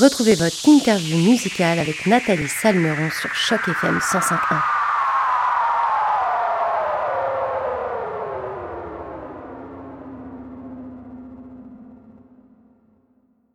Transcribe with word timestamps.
Retrouvez 0.00 0.34
votre 0.34 0.68
interview 0.68 1.16
musicale 1.18 1.78
avec 1.78 2.04
Nathalie 2.06 2.48
Salmeron 2.48 3.10
sur 3.10 3.32
Choc 3.32 3.60
FM 3.68 3.98
105.1. 3.98 4.60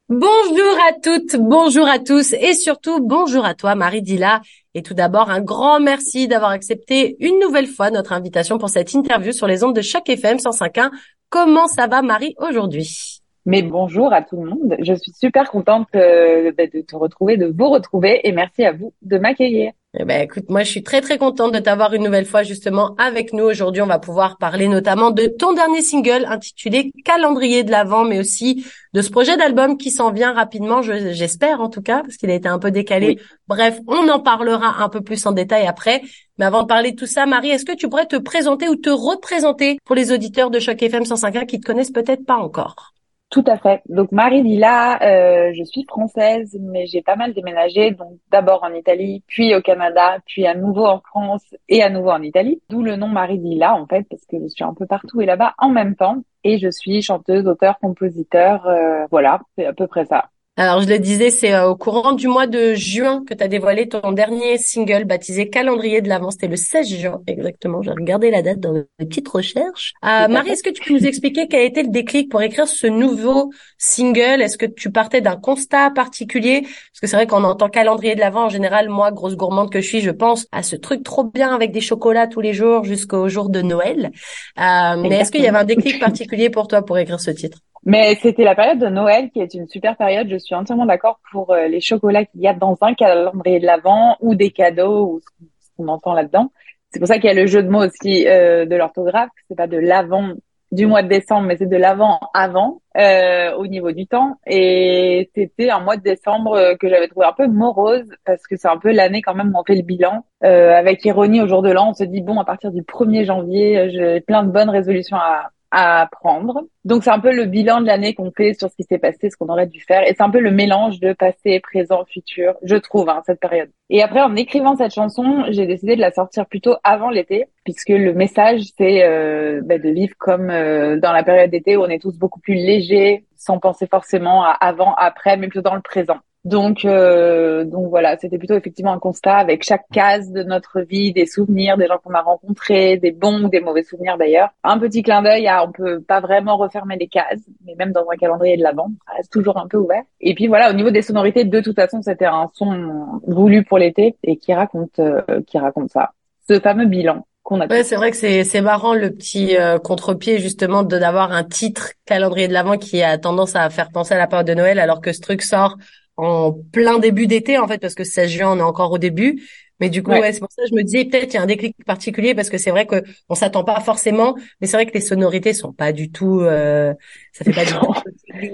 Bonjour 0.07 0.77
à 0.87 0.93
toutes, 1.03 1.35
bonjour 1.35 1.85
à 1.89 1.99
tous 1.99 2.31
et 2.31 2.53
surtout 2.53 3.01
bonjour 3.01 3.43
à 3.43 3.53
toi 3.53 3.75
Marie 3.75 4.01
Dilla. 4.01 4.39
Et 4.73 4.81
tout 4.81 4.93
d'abord 4.93 5.29
un 5.29 5.41
grand 5.41 5.81
merci 5.81 6.29
d'avoir 6.29 6.51
accepté 6.51 7.17
une 7.19 7.37
nouvelle 7.39 7.67
fois 7.67 7.91
notre 7.91 8.13
invitation 8.13 8.57
pour 8.57 8.69
cette 8.69 8.93
interview 8.93 9.33
sur 9.33 9.45
les 9.45 9.65
ondes 9.65 9.75
de 9.75 9.81
Choc 9.81 10.07
FM 10.07 10.37
105.1. 10.37 10.89
Comment 11.29 11.67
ça 11.67 11.87
va 11.87 12.01
Marie 12.01 12.33
aujourd'hui? 12.37 13.19
Mais 13.45 13.61
bonjour 13.61 14.13
à 14.13 14.21
tout 14.21 14.41
le 14.43 14.49
monde. 14.49 14.75
Je 14.79 14.93
suis 14.93 15.11
super 15.11 15.49
contente 15.49 15.87
euh, 15.95 16.51
bah, 16.57 16.67
de 16.67 16.81
te 16.81 16.95
retrouver, 16.95 17.37
de 17.37 17.53
vous 17.55 17.69
retrouver 17.69 18.21
et 18.27 18.31
merci 18.31 18.63
à 18.63 18.71
vous 18.71 18.93
de 19.01 19.17
m'accueillir. 19.17 19.71
Eh 19.97 20.05
ben, 20.05 20.21
écoute, 20.21 20.49
moi, 20.49 20.61
je 20.61 20.69
suis 20.69 20.83
très, 20.83 21.01
très 21.01 21.17
contente 21.17 21.51
de 21.51 21.57
t'avoir 21.57 21.95
une 21.95 22.03
nouvelle 22.03 22.27
fois, 22.27 22.43
justement, 22.43 22.93
avec 22.99 23.33
nous. 23.33 23.43
Aujourd'hui, 23.43 23.81
on 23.81 23.87
va 23.87 23.97
pouvoir 23.97 24.37
parler 24.37 24.67
notamment 24.67 25.09
de 25.09 25.25
ton 25.25 25.53
dernier 25.53 25.81
single 25.81 26.25
intitulé 26.27 26.91
Calendrier 27.03 27.63
de 27.63 27.71
l'Avent, 27.71 28.03
mais 28.03 28.19
aussi 28.19 28.63
de 28.93 29.01
ce 29.01 29.09
projet 29.09 29.35
d'album 29.35 29.77
qui 29.77 29.89
s'en 29.89 30.11
vient 30.11 30.31
rapidement, 30.31 30.83
j'espère 30.83 31.59
en 31.59 31.69
tout 31.69 31.81
cas, 31.81 32.03
parce 32.03 32.17
qu'il 32.17 32.29
a 32.29 32.35
été 32.35 32.47
un 32.47 32.59
peu 32.59 32.69
décalé. 32.69 33.17
Bref, 33.47 33.79
on 33.87 34.07
en 34.09 34.19
parlera 34.19 34.83
un 34.83 34.89
peu 34.89 35.01
plus 35.01 35.25
en 35.25 35.31
détail 35.31 35.65
après. 35.65 36.03
Mais 36.37 36.45
avant 36.45 36.61
de 36.61 36.67
parler 36.67 36.91
de 36.91 36.95
tout 36.95 37.07
ça, 37.07 37.25
Marie, 37.25 37.49
est-ce 37.49 37.65
que 37.65 37.75
tu 37.75 37.89
pourrais 37.89 38.05
te 38.05 38.15
présenter 38.15 38.69
ou 38.69 38.75
te 38.75 38.91
représenter 38.91 39.79
pour 39.85 39.95
les 39.95 40.11
auditeurs 40.11 40.51
de 40.51 40.59
Choc 40.59 40.83
FM 40.83 41.01
105.1 41.01 41.47
qui 41.47 41.59
te 41.59 41.65
connaissent 41.65 41.91
peut-être 41.91 42.25
pas 42.27 42.37
encore? 42.37 42.93
Tout 43.29 43.43
à 43.45 43.57
fait. 43.57 43.83
Donc 43.87 44.11
Marie 44.11 44.41
Dilla, 44.41 44.99
euh, 45.03 45.53
je 45.53 45.63
suis 45.63 45.85
française, 45.87 46.57
mais 46.59 46.87
j'ai 46.87 47.03
pas 47.03 47.15
mal 47.15 47.33
déménagé. 47.33 47.91
Donc 47.91 48.13
d'abord 48.31 48.63
en 48.63 48.73
Italie, 48.73 49.23
puis 49.27 49.53
au 49.55 49.61
Canada, 49.61 50.17
puis 50.25 50.47
à 50.47 50.55
nouveau 50.55 50.87
en 50.87 50.99
France 50.99 51.43
et 51.67 51.83
à 51.83 51.91
nouveau 51.91 52.09
en 52.09 52.23
Italie. 52.23 52.59
D'où 52.69 52.81
le 52.81 52.95
nom 52.95 53.07
Marie 53.07 53.37
Dilla 53.37 53.75
en 53.75 53.85
fait, 53.85 54.07
parce 54.09 54.25
que 54.25 54.37
je 54.41 54.47
suis 54.47 54.63
un 54.63 54.73
peu 54.73 54.87
partout 54.87 55.21
et 55.21 55.27
là-bas 55.27 55.53
en 55.59 55.69
même 55.69 55.95
temps. 55.95 56.23
Et 56.43 56.57
je 56.57 56.69
suis 56.71 57.03
chanteuse, 57.03 57.45
auteur, 57.47 57.77
compositeur. 57.79 58.65
Euh, 58.65 59.05
voilà, 59.11 59.41
c'est 59.55 59.65
à 59.67 59.73
peu 59.73 59.85
près 59.85 60.05
ça. 60.05 60.29
Alors, 60.59 60.81
je 60.81 60.89
le 60.89 60.99
disais, 60.99 61.29
c'est 61.29 61.53
euh, 61.53 61.69
au 61.69 61.77
courant 61.77 62.11
du 62.11 62.27
mois 62.27 62.45
de 62.45 62.73
juin 62.73 63.23
que 63.25 63.33
tu 63.33 63.41
as 63.41 63.47
dévoilé 63.47 63.87
ton 63.87 64.11
dernier 64.11 64.57
single 64.57 65.05
baptisé 65.05 65.49
Calendrier 65.49 66.01
de 66.01 66.09
l'Avent. 66.09 66.31
C'était 66.31 66.49
le 66.49 66.57
16 66.57 66.85
juin, 66.85 67.21
exactement. 67.27 67.81
J'ai 67.81 67.91
regardé 67.91 68.29
la 68.29 68.41
date 68.41 68.59
dans 68.59 68.73
mes 68.73 68.83
petites 68.97 69.29
recherches. 69.29 69.93
Euh, 70.03 70.27
Marie, 70.27 70.49
est-ce 70.49 70.61
que 70.61 70.69
tu 70.69 70.83
peux 70.83 70.93
nous 70.93 71.05
expliquer 71.05 71.47
quel 71.47 71.61
a 71.61 71.63
été 71.63 71.81
le 71.81 71.87
déclic 71.87 72.29
pour 72.29 72.41
écrire 72.41 72.67
ce 72.67 72.87
nouveau 72.87 73.53
single? 73.77 74.41
Est-ce 74.41 74.57
que 74.57 74.65
tu 74.65 74.91
partais 74.91 75.21
d'un 75.21 75.37
constat 75.37 75.91
particulier? 75.91 76.63
Parce 76.63 76.99
que 77.01 77.07
c'est 77.07 77.15
vrai 77.15 77.25
qu'on 77.25 77.45
entend 77.45 77.69
Calendrier 77.69 78.15
de 78.15 78.19
l'Avent, 78.19 78.47
en 78.47 78.49
général, 78.49 78.89
moi, 78.89 79.11
grosse 79.11 79.37
gourmande 79.37 79.71
que 79.71 79.79
je 79.79 79.87
suis, 79.87 80.01
je 80.01 80.11
pense 80.11 80.45
à 80.51 80.61
ce 80.61 80.75
truc 80.75 81.03
trop 81.03 81.23
bien 81.23 81.55
avec 81.55 81.71
des 81.71 81.79
chocolats 81.79 82.27
tous 82.27 82.41
les 82.41 82.51
jours 82.51 82.83
jusqu'au 82.83 83.29
jour 83.29 83.47
de 83.47 83.61
Noël. 83.61 84.11
Euh, 84.59 84.97
mais 84.97 85.19
est-ce 85.19 85.31
qu'il 85.31 85.41
y 85.41 85.47
avait 85.47 85.57
un 85.57 85.63
déclic 85.63 86.01
particulier 86.01 86.49
pour 86.49 86.67
toi 86.67 86.81
pour 86.81 86.97
écrire 86.97 87.21
ce 87.21 87.31
titre? 87.31 87.59
Mais 87.83 88.15
c'était 88.21 88.43
la 88.43 88.55
période 88.55 88.79
de 88.79 88.87
Noël 88.87 89.29
qui 89.31 89.39
est 89.39 89.53
une 89.53 89.67
super 89.67 89.95
période. 89.97 90.27
Je 90.29 90.37
suis 90.37 90.55
entièrement 90.55 90.85
d'accord 90.85 91.19
pour 91.31 91.51
euh, 91.51 91.67
les 91.67 91.81
chocolats 91.81 92.25
qu'il 92.25 92.41
y 92.41 92.47
a 92.47 92.53
dans 92.53 92.77
un 92.81 92.93
calendrier 92.93 93.59
de 93.59 93.65
l'Avent 93.65 94.17
ou 94.21 94.35
des 94.35 94.51
cadeaux 94.51 95.05
ou 95.05 95.19
ce 95.19 95.69
qu'on 95.77 95.87
entend 95.87 96.13
là-dedans. 96.13 96.51
C'est 96.91 96.99
pour 96.99 97.07
ça 97.07 97.15
qu'il 97.15 97.25
y 97.25 97.29
a 97.29 97.33
le 97.33 97.45
jeu 97.45 97.61
de 97.63 97.69
mots 97.69 97.85
aussi 97.85 98.27
euh, 98.27 98.65
de 98.65 98.75
l'orthographe. 98.75 99.29
C'est 99.47 99.55
pas 99.55 99.67
de 99.67 99.77
l'avant 99.77 100.33
du 100.71 100.85
mois 100.85 101.01
de 101.01 101.07
décembre, 101.07 101.47
mais 101.47 101.57
c'est 101.57 101.65
de 101.65 101.77
l'avant 101.77 102.19
avant 102.33 102.81
euh, 102.97 103.53
au 103.55 103.65
niveau 103.67 103.91
du 103.91 104.05
temps. 104.05 104.37
Et 104.45 105.29
c'était 105.35 105.69
un 105.69 105.79
mois 105.79 105.97
de 105.97 106.03
décembre 106.03 106.53
euh, 106.53 106.75
que 106.75 106.89
j'avais 106.89 107.07
trouvé 107.07 107.25
un 107.25 107.33
peu 107.33 107.47
morose 107.47 108.09
parce 108.25 108.45
que 108.45 108.55
c'est 108.55 108.67
un 108.67 108.77
peu 108.77 108.91
l'année 108.91 109.21
quand 109.21 109.33
même 109.33 109.51
où 109.55 109.59
on 109.59 109.63
fait 109.63 109.75
le 109.75 109.81
bilan. 109.81 110.25
Euh, 110.43 110.73
avec 110.73 111.03
ironie 111.05 111.41
au 111.41 111.47
jour 111.47 111.61
de 111.61 111.71
l'an, 111.71 111.89
on 111.89 111.93
se 111.93 112.03
dit 112.03 112.21
bon 112.21 112.39
à 112.39 112.45
partir 112.45 112.71
du 112.71 112.81
1er 112.83 113.25
janvier, 113.25 113.89
j'ai 113.89 114.21
plein 114.21 114.43
de 114.43 114.51
bonnes 114.51 114.69
résolutions 114.69 115.17
à, 115.17 115.49
à 115.71 116.01
apprendre. 116.01 116.63
Donc 116.85 117.03
c'est 117.03 117.09
un 117.09 117.19
peu 117.19 117.33
le 117.33 117.45
bilan 117.45 117.81
de 117.81 117.87
l'année 117.87 118.13
qu'on 118.13 118.31
fait 118.31 118.53
sur 118.53 118.69
ce 118.69 118.75
qui 118.75 118.83
s'est 118.83 118.97
passé, 118.97 119.29
ce 119.29 119.37
qu'on 119.37 119.49
aurait 119.49 119.67
dû 119.67 119.81
faire, 119.81 120.03
et 120.03 120.13
c'est 120.15 120.23
un 120.23 120.29
peu 120.29 120.39
le 120.39 120.51
mélange 120.51 120.99
de 120.99 121.13
passé, 121.13 121.59
présent, 121.59 122.05
futur, 122.05 122.55
je 122.63 122.75
trouve, 122.75 123.09
hein, 123.09 123.21
cette 123.25 123.39
période. 123.39 123.69
Et 123.89 124.01
après, 124.01 124.21
en 124.21 124.35
écrivant 124.35 124.75
cette 124.75 124.93
chanson, 124.93 125.45
j'ai 125.49 125.65
décidé 125.65 125.95
de 125.95 126.01
la 126.01 126.11
sortir 126.11 126.45
plutôt 126.45 126.75
avant 126.83 127.09
l'été, 127.09 127.45
puisque 127.63 127.89
le 127.89 128.13
message 128.13 128.61
c'est 128.77 129.03
euh, 129.03 129.61
bah, 129.63 129.77
de 129.77 129.89
vivre 129.89 130.15
comme 130.17 130.49
euh, 130.49 130.99
dans 130.99 131.11
la 131.11 131.23
période 131.23 131.51
d'été 131.51 131.77
où 131.77 131.83
on 131.83 131.89
est 131.89 132.01
tous 132.01 132.17
beaucoup 132.17 132.39
plus 132.39 132.55
légers, 132.55 133.25
sans 133.35 133.59
penser 133.59 133.87
forcément 133.87 134.43
à 134.43 134.51
avant, 134.51 134.93
après, 134.95 135.37
mais 135.37 135.47
plutôt 135.47 135.61
dans 135.69 135.75
le 135.75 135.81
présent. 135.81 136.17
Donc, 136.45 136.85
euh, 136.85 137.65
donc 137.65 137.89
voilà, 137.89 138.17
c'était 138.17 138.37
plutôt 138.37 138.55
effectivement 138.55 138.93
un 138.93 138.99
constat 138.99 139.35
avec 139.35 139.63
chaque 139.63 139.85
case 139.91 140.31
de 140.31 140.43
notre 140.43 140.81
vie, 140.81 141.11
des 141.11 141.25
souvenirs, 141.25 141.77
des 141.77 141.87
gens 141.87 141.97
qu'on 142.03 142.13
a 142.13 142.21
rencontrés, 142.21 142.97
des 142.97 143.11
bons 143.11 143.43
ou 143.43 143.49
des 143.49 143.59
mauvais 143.59 143.83
souvenirs 143.83 144.17
d'ailleurs. 144.17 144.49
Un 144.63 144.79
petit 144.79 145.03
clin 145.03 145.21
d'œil 145.21 145.47
à, 145.47 145.65
on 145.65 145.71
peut 145.71 145.99
pas 146.01 146.21
vraiment 146.21 146.55
refermer 146.55 146.95
les 146.97 147.07
cases, 147.07 147.41
mais 147.65 147.75
même 147.77 147.91
dans 147.91 148.05
un 148.09 148.15
calendrier 148.15 148.55
de 148.55 148.63
l'avant, 148.63 148.89
ça 149.05 149.13
reste 149.17 149.31
toujours 149.31 149.57
un 149.57 149.67
peu 149.67 149.77
ouvert. 149.77 150.03
Et 150.21 150.33
puis 150.33 150.47
voilà, 150.47 150.69
au 150.69 150.73
niveau 150.73 150.91
des 150.91 151.01
sonorités, 151.01 151.43
de 151.43 151.59
toute 151.59 151.75
façon, 151.75 152.01
c'était 152.01 152.25
un 152.25 152.49
son 152.53 153.21
voulu 153.27 153.65
pour 153.65 153.77
l'été 153.77 154.15
et 154.23 154.37
qui 154.37 154.53
raconte, 154.53 154.99
euh, 154.99 155.21
qui 155.45 155.57
raconte 155.59 155.89
ça. 155.89 156.11
Ce 156.47 156.59
fameux 156.59 156.85
bilan 156.85 157.25
qu'on 157.43 157.59
a. 157.59 157.67
Ouais, 157.67 157.83
c'est 157.83 157.95
vrai 157.95 158.11
que 158.11 158.17
c'est 158.17 158.43
c'est 158.45 158.61
marrant 158.61 158.93
le 158.93 159.11
petit 159.11 159.57
euh, 159.57 159.77
contre-pied 159.77 160.39
justement 160.39 160.83
de 160.83 160.97
d'avoir 160.97 161.31
un 161.33 161.43
titre 161.43 161.91
calendrier 162.05 162.47
de 162.47 162.53
l'avant 162.53 162.77
qui 162.77 163.03
a 163.03 163.17
tendance 163.17 163.55
à 163.55 163.69
faire 163.69 163.89
penser 163.91 164.13
à 164.13 164.17
la 164.17 164.27
période 164.27 164.47
de 164.47 164.53
Noël 164.53 164.79
alors 164.79 165.01
que 165.01 165.11
ce 165.11 165.21
truc 165.21 165.41
sort 165.41 165.75
en 166.19 166.51
plein 166.51 166.99
début 166.99 167.27
d'été 167.27 167.57
en 167.57 167.67
fait 167.67 167.77
parce 167.77 167.95
que 167.95 168.03
16 168.03 168.29
juin 168.29 168.51
on 168.51 168.59
est 168.59 168.63
encore 168.63 168.91
au 168.91 168.97
début 168.97 169.41
mais 169.79 169.89
du 169.89 170.03
coup 170.03 170.11
ouais. 170.11 170.33
c'est 170.33 170.39
pour 170.39 170.51
ça 170.51 170.63
que 170.63 170.69
je 170.69 170.75
me 170.75 170.83
disais 170.83 171.05
peut-être 171.05 171.33
il 171.33 171.37
y 171.37 171.39
a 171.39 171.43
un 171.43 171.45
déclic 171.45 171.75
particulier 171.85 172.35
parce 172.35 172.49
que 172.49 172.57
c'est 172.57 172.71
vrai 172.71 172.85
que 172.85 173.03
on 173.29 173.35
s'attend 173.35 173.63
pas 173.63 173.79
forcément 173.79 174.35
mais 174.59 174.67
c'est 174.67 174.75
vrai 174.75 174.85
que 174.85 174.93
les 174.93 175.01
sonorités 175.01 175.53
sont 175.53 175.71
pas 175.71 175.93
du 175.93 176.11
tout 176.11 176.41
euh, 176.41 176.93
ça 177.31 177.45
fait 177.45 177.53
pas 177.53 177.63
du 177.63 177.71
tout 177.71 177.93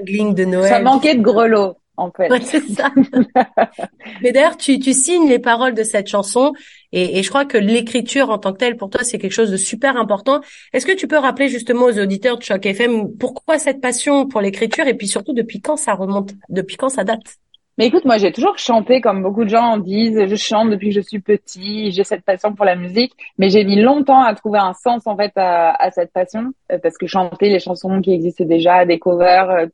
gling 0.04 0.36
de 0.36 0.46
Noël 0.46 0.70
ça 0.70 0.80
manquait 0.80 1.16
de 1.16 1.22
grelots 1.22 1.78
en 1.98 2.12
fait. 2.12 2.30
Ouais, 2.30 2.42
c'est 2.42 2.62
ça. 2.74 2.92
Mais 4.22 4.34
d'ailleurs, 4.34 4.58
tu, 4.58 4.80
tu 4.80 4.94
signes 4.94 5.30
les 5.30 5.40
paroles 5.40 5.74
de 5.74 5.84
cette 5.84 6.08
chanson 6.08 6.52
et, 6.92 7.18
et 7.18 7.24
je 7.24 7.30
crois 7.30 7.46
que 7.46 7.58
l'écriture 7.58 8.32
en 8.32 8.38
tant 8.38 8.52
que 8.52 8.58
telle, 8.58 8.76
pour 8.76 8.90
toi, 8.90 9.06
c'est 9.06 9.18
quelque 9.18 9.32
chose 9.32 9.50
de 9.50 9.56
super 9.56 9.96
important. 9.96 10.42
Est-ce 10.74 10.86
que 10.86 10.92
tu 10.92 11.08
peux 11.08 11.18
rappeler 11.18 11.48
justement 11.48 11.86
aux 11.86 11.98
auditeurs 11.98 12.38
de 12.38 12.44
Choc 12.44 12.66
FM 12.66 13.16
pourquoi 13.18 13.60
cette 13.60 13.80
passion 13.80 14.28
pour 14.28 14.42
l'écriture 14.42 14.88
et 14.88 14.94
puis 14.94 15.08
surtout 15.08 15.32
depuis 15.32 15.62
quand 15.62 15.78
ça 15.78 15.94
remonte, 15.94 16.34
depuis 16.50 16.76
quand 16.76 16.90
ça 16.90 17.06
date? 17.06 17.38
Mais 17.78 17.88
écoute, 17.88 18.06
moi 18.06 18.18
j'ai 18.18 18.32
toujours 18.32 18.58
chanté 18.58 19.02
comme 19.02 19.22
beaucoup 19.22 19.44
de 19.44 19.50
gens 19.50 19.78
disent. 19.78 20.26
Je 20.28 20.36
chante 20.36 20.70
depuis 20.70 20.90
que 20.90 20.96
je 20.96 21.02
suis 21.02 21.20
petit. 21.20 21.92
J'ai 21.92 22.06
cette 22.06 22.24
passion 22.24 22.54
pour 22.56 22.64
la 22.64 22.76
musique, 22.76 23.12
mais 23.38 23.50
j'ai 23.50 23.66
mis 23.66 23.82
longtemps 23.82 24.22
à 24.24 24.34
trouver 24.34 24.60
un 24.60 24.74
sens 24.74 25.06
en 25.08 25.18
fait 25.18 25.34
à, 25.36 25.72
à 25.72 25.92
cette 25.92 26.14
passion 26.14 26.54
euh, 26.72 26.80
parce 26.82 26.98
que 26.98 27.06
chanter 27.06 27.50
les 27.50 27.60
chansons 27.60 28.00
qui 28.02 28.14
existaient 28.14 28.46
déjà, 28.46 28.86
des 28.86 28.98
covers, 28.98 29.50
euh, 29.50 29.66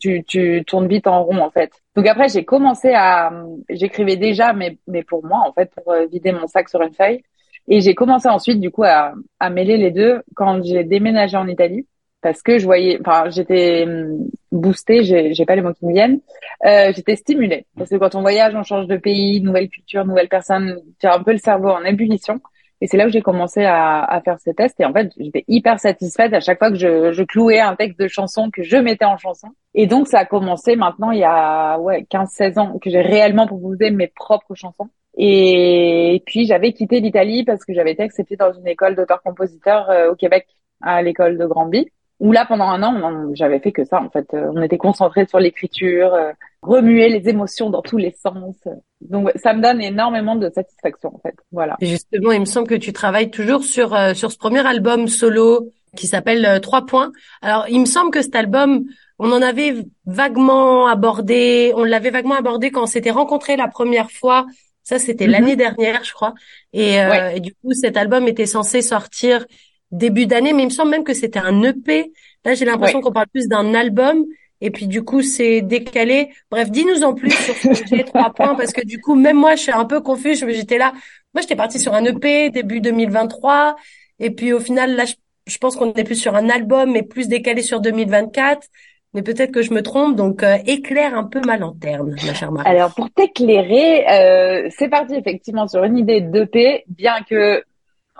tu, 0.00 0.24
tu 0.24 0.64
tournes 0.66 0.88
vite 0.88 1.06
en 1.06 1.22
rond 1.22 1.38
en 1.38 1.50
fait. 1.50 1.70
Donc 1.96 2.06
après 2.06 2.28
j'ai 2.28 2.44
commencé 2.46 2.92
à, 2.94 3.30
j'écrivais 3.68 4.16
déjà, 4.16 4.54
mais 4.54 4.78
mais 4.86 5.02
pour 5.02 5.24
moi 5.24 5.42
en 5.46 5.52
fait 5.52 5.70
pour 5.74 5.92
euh, 5.92 6.06
vider 6.06 6.32
mon 6.32 6.46
sac 6.46 6.68
sur 6.70 6.80
une 6.80 6.94
feuille. 6.94 7.22
Et 7.68 7.80
j'ai 7.80 7.94
commencé 7.94 8.28
ensuite 8.28 8.60
du 8.60 8.70
coup 8.70 8.84
à, 8.84 9.12
à 9.38 9.50
mêler 9.50 9.76
les 9.76 9.90
deux 9.90 10.22
quand 10.34 10.62
j'ai 10.62 10.84
déménagé 10.84 11.36
en 11.36 11.46
Italie 11.48 11.86
parce 12.24 12.40
que 12.40 12.58
je 12.58 12.64
voyais, 12.64 12.98
enfin, 13.00 13.28
j'étais 13.28 13.84
hum, 13.86 14.26
boostée, 14.50 15.04
j'ai, 15.04 15.44
pas 15.44 15.56
les 15.56 15.60
mots 15.60 15.74
qui 15.74 15.84
me 15.84 15.92
viennent, 15.92 16.20
euh, 16.64 16.90
j'étais 16.96 17.16
stimulée. 17.16 17.66
Parce 17.76 17.90
que 17.90 17.96
quand 17.96 18.14
on 18.14 18.22
voyage, 18.22 18.54
on 18.54 18.62
change 18.62 18.86
de 18.86 18.96
pays, 18.96 19.42
nouvelle 19.42 19.68
culture, 19.68 20.06
nouvelle 20.06 20.30
personne, 20.30 20.80
tu 20.98 21.06
as 21.06 21.14
un 21.14 21.22
peu 21.22 21.32
le 21.32 21.38
cerveau 21.38 21.68
en 21.68 21.84
ébullition. 21.84 22.40
Et 22.80 22.86
c'est 22.86 22.96
là 22.96 23.06
où 23.06 23.10
j'ai 23.10 23.20
commencé 23.20 23.62
à, 23.64 24.02
à, 24.02 24.22
faire 24.22 24.38
ces 24.40 24.54
tests. 24.54 24.80
Et 24.80 24.86
en 24.86 24.92
fait, 24.94 25.12
j'étais 25.18 25.44
hyper 25.48 25.78
satisfaite 25.78 26.32
à 26.32 26.40
chaque 26.40 26.58
fois 26.58 26.70
que 26.70 26.78
je, 26.78 27.12
je 27.12 27.22
clouais 27.24 27.60
un 27.60 27.76
texte 27.76 28.00
de 28.00 28.08
chanson 28.08 28.50
que 28.50 28.62
je 28.62 28.78
mettais 28.78 29.04
en 29.04 29.18
chanson. 29.18 29.48
Et 29.74 29.86
donc, 29.86 30.08
ça 30.08 30.20
a 30.20 30.24
commencé 30.24 30.76
maintenant 30.76 31.10
il 31.10 31.18
y 31.18 31.24
a 31.24 31.78
ouais 31.78 32.06
15-16 32.10 32.58
ans 32.58 32.78
que 32.78 32.88
j'ai 32.88 33.02
réellement 33.02 33.46
proposé 33.46 33.90
mes 33.90 34.08
propres 34.08 34.54
chansons. 34.54 34.88
Et 35.18 36.22
puis, 36.24 36.46
j'avais 36.46 36.72
quitté 36.72 37.00
l'Italie 37.00 37.44
parce 37.44 37.66
que 37.66 37.74
j'avais 37.74 37.92
été 37.92 38.02
acceptée 38.02 38.36
dans 38.36 38.52
une 38.54 38.66
école 38.66 38.96
d'auteur-compositeur 38.96 39.90
euh, 39.90 40.10
au 40.10 40.14
Québec, 40.16 40.46
à 40.80 41.02
l'école 41.02 41.36
de 41.36 41.44
Granby 41.44 41.90
où 42.20 42.32
là 42.32 42.44
pendant 42.46 42.66
un 42.66 42.82
an 42.82 43.34
j'avais 43.34 43.58
fait 43.58 43.72
que 43.72 43.84
ça 43.84 44.00
en 44.00 44.10
fait. 44.10 44.32
Euh, 44.34 44.50
on 44.54 44.62
était 44.62 44.78
concentré 44.78 45.26
sur 45.26 45.38
l'écriture 45.38 46.14
euh, 46.14 46.32
remuer 46.62 47.08
les 47.08 47.28
émotions 47.28 47.70
dans 47.70 47.82
tous 47.82 47.96
les 47.96 48.12
sens. 48.12 48.56
Donc 49.00 49.30
ça 49.36 49.52
me 49.52 49.60
donne 49.60 49.80
énormément 49.82 50.36
de 50.36 50.48
satisfaction 50.50 51.14
en 51.14 51.18
fait. 51.18 51.34
Voilà. 51.52 51.76
Et 51.80 51.86
justement 51.86 52.32
il 52.32 52.40
me 52.40 52.44
semble 52.44 52.68
que 52.68 52.74
tu 52.74 52.92
travailles 52.92 53.30
toujours 53.30 53.64
sur 53.64 53.94
euh, 53.94 54.14
sur 54.14 54.30
ce 54.30 54.38
premier 54.38 54.64
album 54.66 55.08
solo 55.08 55.70
qui 55.96 56.06
s'appelle 56.06 56.60
Trois 56.60 56.86
points. 56.86 57.12
Alors 57.42 57.66
il 57.68 57.80
me 57.80 57.86
semble 57.86 58.10
que 58.10 58.22
cet 58.22 58.36
album 58.36 58.84
on 59.18 59.30
en 59.30 59.42
avait 59.42 59.84
vaguement 60.06 60.86
abordé 60.86 61.72
on 61.76 61.84
l'avait 61.84 62.10
vaguement 62.10 62.36
abordé 62.36 62.70
quand 62.70 62.84
on 62.84 62.86
s'était 62.86 63.10
rencontrés 63.10 63.56
la 63.56 63.68
première 63.68 64.10
fois. 64.10 64.46
Ça 64.82 64.98
c'était 64.98 65.26
mm-hmm. 65.26 65.30
l'année 65.30 65.56
dernière 65.56 66.04
je 66.04 66.12
crois. 66.12 66.34
Et, 66.72 66.96
et 67.34 67.40
du 67.40 67.54
coup 67.54 67.72
cet 67.72 67.96
album 67.96 68.28
était 68.28 68.46
censé 68.46 68.82
sortir 68.82 69.46
début 69.94 70.26
d'année, 70.26 70.52
mais 70.52 70.62
il 70.62 70.66
me 70.66 70.70
semble 70.70 70.90
même 70.90 71.04
que 71.04 71.14
c'était 71.14 71.38
un 71.38 71.62
EP. 71.62 72.12
Là, 72.44 72.54
j'ai 72.54 72.64
l'impression 72.64 73.00
qu'on 73.00 73.12
parle 73.12 73.28
plus 73.28 73.48
d'un 73.48 73.74
album. 73.74 74.24
et 74.60 74.70
puis 74.70 74.86
du 74.86 75.02
coup 75.02 75.20
c'est 75.20 75.60
décalé. 75.60 76.30
Bref, 76.50 76.70
dis-nous 76.70 77.02
en 77.02 77.14
plus 77.14 77.30
sur 77.30 77.54
ce 77.54 77.68
projet 77.68 78.04
trois 78.12 78.32
points 78.32 78.54
parce 78.54 78.72
que 78.72 78.84
du 78.84 79.00
coup 79.00 79.14
même 79.14 79.36
moi 79.36 79.56
je 79.56 79.62
suis 79.62 79.72
un 79.72 79.84
peu 79.84 80.00
confuse. 80.00 80.44
J'étais 80.48 80.78
là, 80.78 80.92
moi 81.34 81.42
j'étais 81.42 81.56
partie 81.56 81.78
sur 81.78 81.92
un 81.94 82.04
EP 82.04 82.50
début 82.50 82.80
2023 82.80 83.76
et 84.20 84.30
puis 84.30 84.52
au 84.52 84.60
final 84.60 84.96
là 84.96 85.04
je, 85.46 85.58
pense 85.58 85.76
qu'on 85.76 85.92
est 85.92 86.04
plus 86.04 86.16
sur 86.16 86.34
un 86.34 86.48
album 86.48 86.92
mais 86.92 87.02
plus 87.02 87.28
décalé 87.28 87.62
sur 87.62 87.80
2024. 87.80 88.66
Mais 89.12 89.22
peut-être 89.22 89.52
que 89.52 89.62
je 89.62 89.72
me 89.72 89.80
trompe, 89.80 90.16
donc 90.16 90.42
euh, 90.42 90.56
éclaire 90.66 91.16
un 91.16 91.22
peu 91.22 91.40
ma 91.46 91.56
lanterne, 91.56 92.16
ma 92.26 92.34
chère 92.34 92.50
Marie. 92.50 92.68
Alors 92.68 92.92
pour 92.94 93.10
t'éclairer, 93.10 94.08
euh, 94.08 94.68
c'est 94.76 94.88
parti 94.88 95.14
effectivement 95.14 95.68
sur 95.68 95.84
une 95.84 95.98
idée 95.98 96.20
d'EP, 96.20 96.84
bien 96.88 97.22
que 97.28 97.62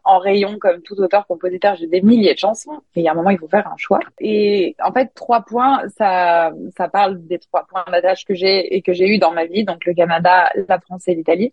en 0.04 0.18
rayon, 0.18 0.58
comme 0.58 0.82
tout 0.82 0.94
auteur-compositeur, 1.00 1.76
j'ai 1.76 1.86
des 1.86 2.02
milliers 2.02 2.34
de 2.34 2.38
chansons. 2.38 2.80
Et 2.94 3.00
il 3.00 3.04
y 3.04 3.08
a 3.08 3.12
un 3.12 3.14
moment, 3.14 3.30
il 3.30 3.38
faut 3.38 3.48
faire 3.48 3.66
un 3.66 3.76
choix. 3.76 4.00
Et 4.20 4.76
en 4.82 4.92
fait, 4.92 5.10
trois 5.14 5.42
points, 5.42 5.82
ça, 5.96 6.52
ça 6.76 6.88
parle 6.88 7.26
des 7.26 7.38
trois 7.38 7.66
points 7.66 7.84
d'attache 7.90 8.24
que 8.24 8.34
j'ai 8.34 8.74
et 8.76 8.82
que 8.82 8.92
j'ai 8.92 9.08
eu 9.08 9.18
dans 9.18 9.32
ma 9.32 9.46
vie. 9.46 9.64
Donc, 9.64 9.84
le 9.86 9.94
Canada, 9.94 10.50
la 10.68 10.78
France 10.78 11.08
et 11.08 11.14
l'Italie. 11.14 11.52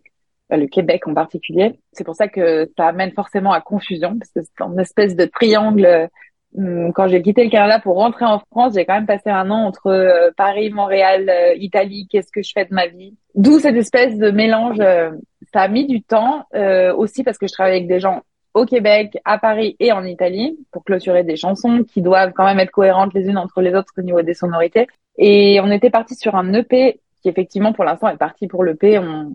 Euh, 0.52 0.56
le 0.56 0.66
Québec 0.66 1.06
en 1.06 1.14
particulier. 1.14 1.78
C'est 1.92 2.04
pour 2.04 2.14
ça 2.14 2.28
que 2.28 2.70
ça 2.76 2.86
amène 2.86 3.12
forcément 3.12 3.52
à 3.52 3.60
confusion, 3.60 4.18
parce 4.18 4.30
que 4.32 4.40
c'est 4.42 4.64
une 4.64 4.80
espèce 4.80 5.16
de 5.16 5.24
triangle. 5.24 6.08
Hum, 6.56 6.92
quand 6.92 7.08
j'ai 7.08 7.22
quitté 7.22 7.44
le 7.44 7.50
Canada 7.50 7.80
pour 7.80 7.96
rentrer 7.96 8.26
en 8.26 8.38
France, 8.50 8.74
j'ai 8.74 8.84
quand 8.84 8.94
même 8.94 9.06
passé 9.06 9.30
un 9.30 9.50
an 9.50 9.64
entre 9.66 9.86
euh, 9.86 10.30
Paris, 10.36 10.70
Montréal, 10.70 11.30
euh, 11.30 11.54
Italie. 11.56 12.06
Qu'est-ce 12.10 12.30
que 12.30 12.42
je 12.42 12.52
fais 12.52 12.66
de 12.66 12.74
ma 12.74 12.86
vie? 12.86 13.16
D'où 13.34 13.58
cette 13.58 13.76
espèce 13.76 14.18
de 14.18 14.30
mélange. 14.30 14.76
ça 15.52 15.62
a 15.62 15.68
mis 15.68 15.86
du 15.86 16.02
temps 16.02 16.44
aussi 16.96 17.24
parce 17.24 17.38
que 17.38 17.46
je 17.46 17.52
travaille 17.52 17.76
avec 17.76 17.88
des 17.88 18.00
gens 18.00 18.22
au 18.54 18.66
Québec, 18.66 19.18
à 19.24 19.38
Paris 19.38 19.76
et 19.80 19.92
en 19.92 20.04
Italie 20.04 20.58
pour 20.72 20.84
clôturer 20.84 21.24
des 21.24 21.36
chansons 21.36 21.84
qui 21.84 22.02
doivent 22.02 22.32
quand 22.34 22.44
même 22.44 22.58
être 22.60 22.70
cohérentes 22.70 23.14
les 23.14 23.26
unes 23.26 23.38
entre 23.38 23.60
les 23.62 23.74
autres 23.74 23.92
au 23.96 24.02
niveau 24.02 24.22
des 24.22 24.34
sonorités. 24.34 24.86
Et 25.16 25.60
on 25.62 25.70
était 25.70 25.90
parti 25.90 26.14
sur 26.14 26.34
un 26.34 26.52
EP 26.52 27.00
qui 27.22 27.28
effectivement 27.28 27.72
pour 27.72 27.84
l'instant 27.84 28.08
est 28.08 28.16
parti 28.16 28.46
pour 28.46 28.64
l'EP. 28.64 28.98
On... 28.98 29.34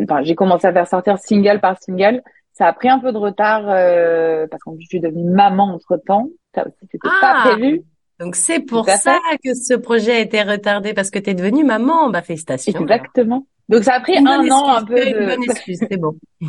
Enfin, 0.00 0.22
j'ai 0.22 0.34
commencé 0.34 0.66
à 0.66 0.72
faire 0.72 0.86
sortir 0.86 1.18
single 1.18 1.60
par 1.60 1.80
single. 1.80 2.22
Ça 2.52 2.66
a 2.66 2.72
pris 2.72 2.88
un 2.88 2.98
peu 2.98 3.12
de 3.12 3.18
retard 3.18 3.64
euh, 3.66 4.46
parce 4.48 4.62
que 4.62 4.70
je 4.78 4.86
suis 4.86 5.00
devenue 5.00 5.28
maman 5.28 5.74
entre 5.74 5.96
temps. 5.96 6.28
Ça 6.54 6.66
aussi 6.66 6.76
c'était 6.82 6.98
pas 6.98 7.34
ah! 7.44 7.48
prévu. 7.48 7.82
Donc 8.20 8.36
c'est 8.36 8.60
pour 8.60 8.88
ça 8.88 9.18
que 9.42 9.54
ce 9.54 9.74
projet 9.74 10.12
a 10.12 10.18
été 10.20 10.42
retardé 10.42 10.94
parce 10.94 11.10
que 11.10 11.18
tu 11.18 11.30
es 11.30 11.34
devenue 11.34 11.64
maman. 11.64 12.10
Bah 12.10 12.22
félicitations. 12.22 12.80
Exactement. 12.80 13.46
Donc 13.68 13.84
ça 13.84 13.94
a 13.94 14.00
pris 14.00 14.18
un 14.18 14.48
an 14.50 14.76
un 14.76 14.84
peu 14.84 14.94
de. 14.94 15.18
Une 15.18 15.26
bonne 15.26 15.42
excuse, 15.44 15.78
c'est 15.88 15.96
bon. 15.96 16.16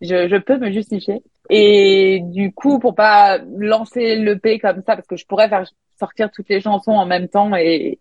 je, 0.00 0.28
je 0.28 0.36
peux 0.36 0.56
me 0.56 0.70
justifier. 0.70 1.22
Et 1.50 2.20
du 2.22 2.52
coup, 2.52 2.78
pour 2.78 2.94
pas 2.94 3.38
lancer 3.58 4.16
l'EP 4.16 4.58
comme 4.58 4.82
ça, 4.86 4.96
parce 4.96 5.06
que 5.06 5.16
je 5.16 5.26
pourrais 5.26 5.48
faire 5.48 5.64
sortir 5.98 6.30
toutes 6.30 6.48
les 6.48 6.60
chansons 6.60 6.92
en 6.92 7.06
même 7.06 7.28
temps 7.28 7.54
et, 7.54 7.98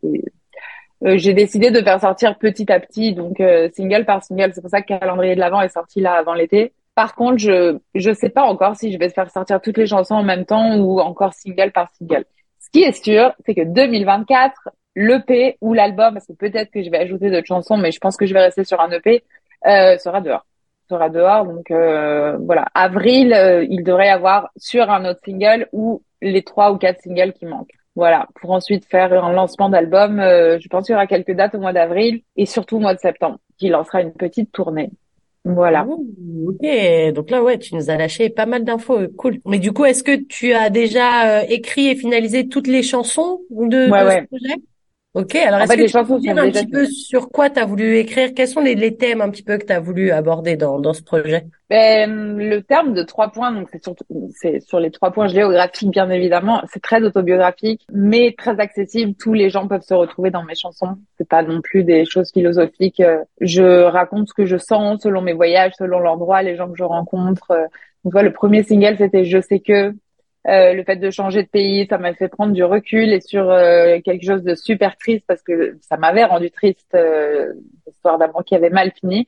euh, 1.04 1.18
j'ai 1.18 1.34
décidé 1.34 1.70
de 1.70 1.82
faire 1.82 2.00
sortir 2.00 2.38
petit 2.38 2.72
à 2.72 2.80
petit, 2.80 3.14
donc 3.14 3.40
euh, 3.42 3.70
single 3.74 4.06
par 4.06 4.24
single. 4.24 4.52
C'est 4.54 4.62
pour 4.62 4.70
ça 4.70 4.82
que 4.82 4.88
Calendrier 4.88 5.36
de 5.36 5.40
l'Avent 5.40 5.62
est 5.62 5.70
sorti 5.70 6.00
là 6.00 6.14
avant 6.14 6.34
l'été. 6.34 6.74
Par 6.96 7.16
contre, 7.16 7.40
je 7.40 7.78
je 7.96 8.14
sais 8.14 8.30
pas 8.30 8.44
encore 8.44 8.76
si 8.78 8.94
je 8.94 8.98
vais 8.98 9.10
faire 9.10 9.30
sortir 9.30 9.60
toutes 9.62 9.78
les 9.78 9.88
chansons 9.88 10.16
en 10.16 10.24
même 10.24 10.46
temps 10.46 10.78
ou 10.78 11.00
encore 11.02 11.34
single 11.34 11.72
par 11.72 11.90
single. 11.92 12.26
Ce 12.60 12.70
qui 12.72 12.84
est 12.84 13.04
sûr, 13.04 13.34
c'est 13.46 13.56
que 13.56 13.66
2024, 13.66 14.70
l'EP 14.96 15.58
ou 15.60 15.74
l'album, 15.74 16.14
parce 16.14 16.28
que 16.28 16.34
peut-être 16.34 16.72
que 16.72 16.82
je 16.82 16.90
vais 16.90 17.00
ajouter 17.00 17.30
d'autres 17.30 17.48
chansons, 17.48 17.78
mais 17.78 17.92
je 17.92 18.00
pense 18.00 18.16
que 18.16 18.26
je 18.26 18.34
vais 18.34 18.42
rester 18.42 18.64
sur 18.64 18.80
un 18.80 18.90
EP, 18.92 19.24
euh, 19.66 19.98
sera 19.98 20.22
dehors 20.22 20.46
sera 20.90 21.10
dehors. 21.10 21.46
Donc 21.46 21.72
euh, 21.72 22.38
voilà, 22.38 22.66
avril, 22.74 23.34
euh, 23.34 23.66
il 23.70 23.84
devrait 23.84 24.08
y 24.08 24.10
avoir 24.10 24.50
sur 24.58 24.90
un 24.90 25.06
autre 25.10 25.20
single 25.26 25.68
ou 25.72 26.02
les 26.22 26.44
trois 26.44 26.72
ou 26.72 26.78
quatre 26.78 27.02
singles 27.02 27.34
qui 27.34 27.46
manquent. 27.46 27.74
Voilà, 27.96 28.28
pour 28.42 28.52
ensuite 28.52 28.86
faire 28.86 29.14
un 29.24 29.34
lancement 29.34 29.70
d'album. 29.70 30.20
Euh, 30.20 30.58
je 30.60 30.68
pense 30.68 30.86
qu'il 30.86 30.94
y 30.94 30.96
aura 30.96 31.08
quelques 31.08 31.34
dates 31.34 31.56
au 31.56 31.60
mois 31.60 31.74
d'avril 31.74 32.22
et 32.36 32.46
surtout 32.46 32.78
au 32.78 32.80
mois 32.80 32.96
de 32.96 33.00
septembre, 33.00 33.40
qui 33.58 33.70
lancera 33.70 34.02
une 34.02 34.14
petite 34.14 34.52
tournée. 34.52 34.90
Voilà. 35.46 35.86
ok, 35.86 37.14
donc 37.14 37.30
là 37.30 37.44
ouais, 37.44 37.60
tu 37.60 37.76
nous 37.76 37.90
as 37.90 37.98
lâché 37.98 38.30
pas 38.30 38.46
mal 38.46 38.64
d'infos, 38.64 39.10
cool. 39.18 39.40
Mais 39.46 39.60
du 39.60 39.74
coup, 39.74 39.84
est-ce 39.84 40.02
que 40.02 40.16
tu 40.16 40.54
as 40.54 40.70
déjà 40.70 41.44
écrit 41.44 41.90
et 41.90 41.96
finalisé 41.96 42.48
toutes 42.48 42.68
les 42.68 42.82
chansons 42.82 43.42
de, 43.50 43.88
ce 43.88 44.26
projet? 44.28 44.56
Ok, 45.16 45.36
alors 45.36 45.62
est-ce 45.62 45.74
que 45.74 45.86
tu 45.86 46.08
peux 46.08 46.20
dire 46.20 46.38
un 46.38 46.50
petit 46.50 46.66
peu 46.66 46.86
sur 46.88 47.30
quoi 47.30 47.52
tu 47.52 47.60
as 47.60 47.66
voulu 47.66 47.98
écrire? 47.98 48.34
Quels 48.34 48.48
sont 48.48 48.62
les, 48.62 48.74
les, 48.74 48.98
thèmes 48.98 49.22
un 49.22 49.30
petit 49.30 49.44
peu 49.44 49.60
que 49.60 49.66
tu 49.66 49.72
as 49.72 49.80
voulu 49.80 50.10
aborder 50.10 50.56
dans, 50.56 50.80
dans 50.80 50.94
ce 50.94 51.04
projet? 51.04 51.46
Ben, 51.70 52.36
Le 52.36 52.62
terme 52.62 52.96
de 52.96 53.04
trois 53.04 53.32
points, 53.32 53.52
donc 53.52 53.70
c'est 53.72 53.84
sur, 53.84 53.94
c'est 54.32 54.60
sur 54.62 54.80
les 54.80 54.90
trois 54.90 55.12
points 55.12 55.28
géographiques 55.28 55.92
bien 55.92 56.10
évidemment, 56.10 56.64
c'est 56.74 56.82
très 56.82 57.04
autobiographique, 57.04 57.86
mais 57.92 58.34
très 58.36 58.60
accessible. 58.60 59.14
Tous 59.14 59.34
les 59.34 59.52
gens 59.52 59.68
peuvent 59.68 59.84
se 59.84 59.94
retrouver 59.94 60.32
dans 60.32 60.44
mes 60.44 60.56
chansons. 60.56 60.98
C'est 61.20 61.30
pas 61.30 61.44
non 61.44 61.62
plus 61.62 61.84
des 61.84 62.06
choses 62.06 62.32
philosophiques. 62.32 63.04
Je 63.40 63.84
raconte 63.84 64.30
ce 64.30 64.34
que 64.34 64.48
je 64.48 64.58
sens 64.58 65.04
selon 65.04 65.22
mes 65.22 65.34
voyages, 65.34 65.74
selon 65.78 66.00
l'endroit, 66.00 66.42
les 66.42 66.56
gens 66.56 66.68
que 66.70 66.78
je 66.78 66.84
rencontre. 66.84 67.54
Donc, 68.04 68.20
le 68.20 68.34
premier 68.34 68.64
single, 68.64 68.96
c'était 68.98 69.26
Je 69.26 69.40
sais 69.42 69.60
que. 69.60 69.94
Euh, 70.48 70.74
le 70.74 70.84
fait 70.84 70.98
de 70.98 71.10
changer 71.10 71.44
de 71.44 71.48
pays, 71.48 71.88
ça 71.90 71.98
m'a 71.98 72.14
fait 72.14 72.28
prendre 72.28 72.54
du 72.54 72.64
recul 72.64 73.14
et 73.14 73.22
sur 73.22 73.50
euh, 73.50 74.00
quelque 74.04 74.26
chose 74.26 74.44
de 74.44 74.56
super 74.56 74.98
triste 74.98 75.24
parce 75.28 75.42
que 75.42 75.78
ça 75.82 75.96
m'avait 75.96 76.26
rendu 76.26 76.52
triste 76.52 76.94
euh, 76.96 77.54
l'histoire 77.88 78.18
d'amour 78.18 78.44
qui 78.44 78.56
avait 78.56 78.70
mal 78.70 78.92
fini. 78.92 79.26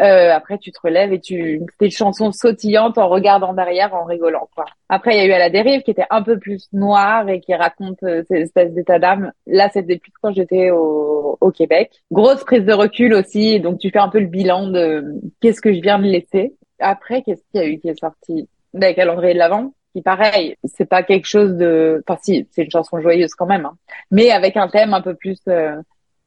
Euh, 0.00 0.32
après, 0.32 0.58
tu 0.58 0.70
te 0.70 0.78
relèves 0.80 1.12
et 1.12 1.20
tu 1.20 1.60
fais 1.78 1.86
une 1.86 1.90
chanson 1.90 2.30
sautillante 2.30 2.98
en 2.98 3.08
regardant 3.08 3.52
derrière, 3.52 3.94
en 3.94 4.04
rigolant. 4.04 4.48
Quoi. 4.54 4.66
Après, 4.88 5.16
il 5.16 5.18
y 5.18 5.20
a 5.20 5.26
eu 5.26 5.32
à 5.32 5.38
la 5.38 5.50
dérive 5.50 5.82
qui 5.82 5.90
était 5.90 6.06
un 6.10 6.22
peu 6.22 6.38
plus 6.38 6.68
noire 6.72 7.28
et 7.28 7.40
qui 7.40 7.52
raconte 7.54 8.00
euh, 8.04 8.22
ces 8.28 8.36
espèces 8.36 8.72
d'état 8.74 9.00
d'âme. 9.00 9.32
Là, 9.46 9.68
c'était 9.72 9.98
plus 9.98 10.12
quand 10.22 10.32
j'étais 10.32 10.70
au, 10.70 11.36
au 11.40 11.50
Québec. 11.50 11.90
Grosse 12.12 12.44
prise 12.44 12.64
de 12.64 12.72
recul 12.72 13.12
aussi, 13.12 13.58
donc 13.58 13.78
tu 13.80 13.90
fais 13.90 13.98
un 13.98 14.08
peu 14.08 14.20
le 14.20 14.26
bilan 14.26 14.68
de 14.68 15.04
qu'est-ce 15.40 15.60
que 15.60 15.72
je 15.72 15.80
viens 15.80 15.98
de 15.98 16.04
laisser. 16.04 16.54
Après, 16.78 17.22
qu'est-ce 17.22 17.42
qu'il 17.50 17.60
y 17.60 17.64
a 17.64 17.66
eu 17.66 17.78
qui 17.78 17.88
est 17.88 17.98
sorti? 17.98 18.48
Ben, 18.74 18.94
calendrier 18.94 19.34
de 19.34 19.38
l'avant 19.38 19.72
qui 19.98 20.02
pareil, 20.02 20.56
c'est 20.64 20.86
pas 20.86 21.02
quelque 21.02 21.26
chose 21.26 21.56
de, 21.56 22.02
enfin 22.06 22.18
si, 22.22 22.46
c'est 22.50 22.64
une 22.64 22.70
chanson 22.70 23.00
joyeuse 23.00 23.34
quand 23.34 23.46
même, 23.46 23.66
hein. 23.66 23.76
mais 24.10 24.30
avec 24.30 24.56
un 24.56 24.68
thème 24.68 24.94
un 24.94 25.00
peu 25.00 25.14
plus 25.14 25.40
euh, 25.48 25.76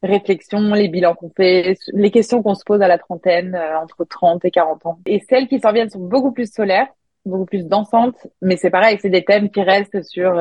réflexion, 0.04 0.74
les 0.74 0.88
bilans 0.88 1.16
qu'on 1.16 1.30
fait, 1.30 1.78
les 1.94 2.12
questions 2.12 2.44
qu'on 2.44 2.56
se 2.56 2.64
pose 2.66 2.82
à 2.82 2.88
la 2.88 2.98
trentaine, 2.98 3.56
euh, 3.56 3.80
entre 3.80 4.04
30 4.06 4.44
et 4.46 4.52
40 4.52 4.86
ans. 4.86 5.00
Et 5.06 5.20
celles 5.30 5.48
qui 5.48 5.60
s'en 5.60 5.72
viennent 5.72 5.90
sont 5.90 6.00
beaucoup 6.00 6.32
plus 6.32 6.52
solaires, 6.52 6.88
beaucoup 7.26 7.46
plus 7.46 7.66
dansantes, 7.66 8.28
mais 8.42 8.58
c'est 8.58 8.72
pareil, 8.72 8.98
c'est 9.02 9.10
des 9.10 9.24
thèmes 9.24 9.50
qui 9.50 9.62
restent 9.62 10.04
sur 10.04 10.38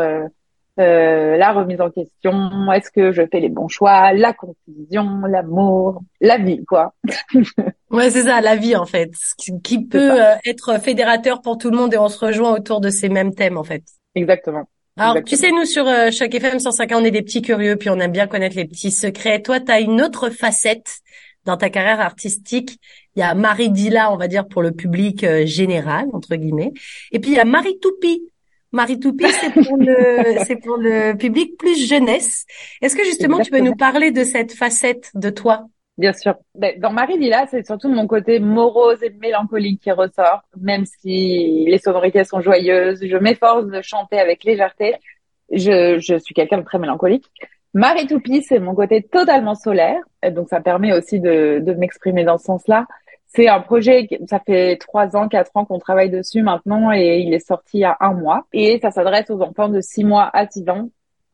euh, 0.80 1.36
la 1.36 1.52
remise 1.52 1.80
en 1.80 1.90
question, 1.90 2.72
est-ce 2.72 2.90
que 2.90 3.12
je 3.12 3.22
fais 3.30 3.40
les 3.40 3.48
bons 3.48 3.68
choix, 3.68 4.12
la 4.12 4.32
confusion, 4.32 5.20
l'amour, 5.28 6.02
la 6.20 6.38
vie, 6.38 6.64
quoi. 6.64 6.94
ouais, 7.90 8.10
c'est 8.10 8.24
ça, 8.24 8.40
la 8.40 8.56
vie 8.56 8.74
en 8.74 8.86
fait, 8.86 9.12
qui 9.62 9.84
peut 9.84 10.20
euh, 10.20 10.34
être 10.44 10.80
fédérateur 10.80 11.42
pour 11.42 11.58
tout 11.58 11.70
le 11.70 11.76
monde 11.76 11.94
et 11.94 11.98
on 11.98 12.08
se 12.08 12.24
rejoint 12.24 12.52
autour 12.52 12.80
de 12.80 12.90
ces 12.90 13.08
mêmes 13.08 13.34
thèmes 13.34 13.58
en 13.58 13.64
fait. 13.64 13.82
Exactement. 14.14 14.64
Alors, 14.96 15.22
tu 15.24 15.36
sais, 15.36 15.50
nous, 15.50 15.64
sur 15.64 15.86
euh, 15.86 16.10
chaque 16.10 16.34
FM 16.34 16.58
105 16.58 16.90
on 16.94 17.04
est 17.04 17.10
des 17.10 17.22
petits 17.22 17.42
curieux, 17.42 17.76
puis 17.76 17.88
on 17.88 17.98
aime 18.00 18.12
bien 18.12 18.26
connaître 18.26 18.56
les 18.56 18.66
petits 18.66 18.90
secrets. 18.90 19.40
Toi, 19.40 19.60
tu 19.60 19.72
as 19.72 19.80
une 19.80 20.02
autre 20.02 20.28
facette 20.30 21.00
dans 21.46 21.56
ta 21.56 21.70
carrière 21.70 22.00
artistique. 22.00 22.78
Il 23.16 23.20
y 23.20 23.22
a 23.22 23.34
Marie 23.34 23.70
Dilla, 23.70 24.12
on 24.12 24.16
va 24.16 24.28
dire, 24.28 24.46
pour 24.46 24.62
le 24.62 24.72
public 24.72 25.24
euh, 25.24 25.46
général, 25.46 26.06
entre 26.12 26.36
guillemets. 26.36 26.72
Et 27.12 27.18
puis, 27.18 27.30
il 27.30 27.36
y 27.36 27.40
a 27.40 27.44
Marie 27.44 27.78
Toupie, 27.80 28.22
Marie 28.72 29.00
Toupie, 29.00 29.28
c'est 29.28 29.52
pour 29.52 29.76
le, 29.76 30.38
c'est 30.46 30.56
pour 30.56 30.76
le 30.76 31.14
public 31.16 31.56
plus 31.58 31.86
jeunesse. 31.88 32.46
Est-ce 32.80 32.96
que 32.96 33.04
justement 33.04 33.40
tu 33.40 33.50
peux 33.50 33.60
nous 33.60 33.74
parler 33.74 34.10
de 34.12 34.24
cette 34.24 34.52
facette 34.52 35.10
de 35.14 35.30
toi? 35.30 35.66
Bien 35.98 36.12
sûr. 36.12 36.36
Ben, 36.54 36.78
dans 36.80 36.92
Marie 36.92 37.18
Villa, 37.18 37.46
c'est 37.50 37.66
surtout 37.66 37.88
mon 37.88 38.06
côté 38.06 38.38
morose 38.38 39.02
et 39.02 39.10
mélancolique 39.10 39.82
qui 39.82 39.90
ressort, 39.90 40.42
même 40.58 40.86
si 40.86 41.66
les 41.66 41.78
sonorités 41.78 42.24
sont 42.24 42.40
joyeuses. 42.40 43.04
Je 43.04 43.16
m'efforce 43.16 43.66
de 43.66 43.82
chanter 43.82 44.18
avec 44.18 44.44
légèreté. 44.44 44.94
Je, 45.52 45.98
je 45.98 46.18
suis 46.18 46.34
quelqu'un 46.34 46.58
de 46.58 46.64
très 46.64 46.78
mélancolique. 46.78 47.26
Marie 47.74 48.06
Toupie, 48.06 48.42
c'est 48.42 48.58
mon 48.58 48.74
côté 48.74 49.02
totalement 49.02 49.54
solaire, 49.54 50.00
donc 50.32 50.48
ça 50.48 50.60
permet 50.60 50.92
aussi 50.92 51.20
de, 51.20 51.60
de 51.60 51.72
m'exprimer 51.74 52.24
dans 52.24 52.36
ce 52.38 52.44
sens-là. 52.46 52.86
C'est 53.32 53.46
un 53.46 53.60
projet, 53.60 54.08
ça 54.28 54.40
fait 54.40 54.76
trois 54.76 55.16
ans, 55.16 55.28
quatre 55.28 55.52
ans 55.54 55.64
qu'on 55.64 55.78
travaille 55.78 56.10
dessus 56.10 56.42
maintenant 56.42 56.92
et 56.92 57.20
il 57.20 57.32
est 57.32 57.46
sorti 57.46 57.78
il 57.78 57.80
y 57.80 57.84
a 57.84 57.96
un 58.00 58.12
mois. 58.12 58.46
Et 58.52 58.80
ça 58.80 58.90
s'adresse 58.90 59.30
aux 59.30 59.40
enfants 59.40 59.68
de 59.68 59.80
six 59.80 60.02
mois 60.02 60.28
à 60.32 60.48
six 60.48 60.68
ans. 60.68 60.88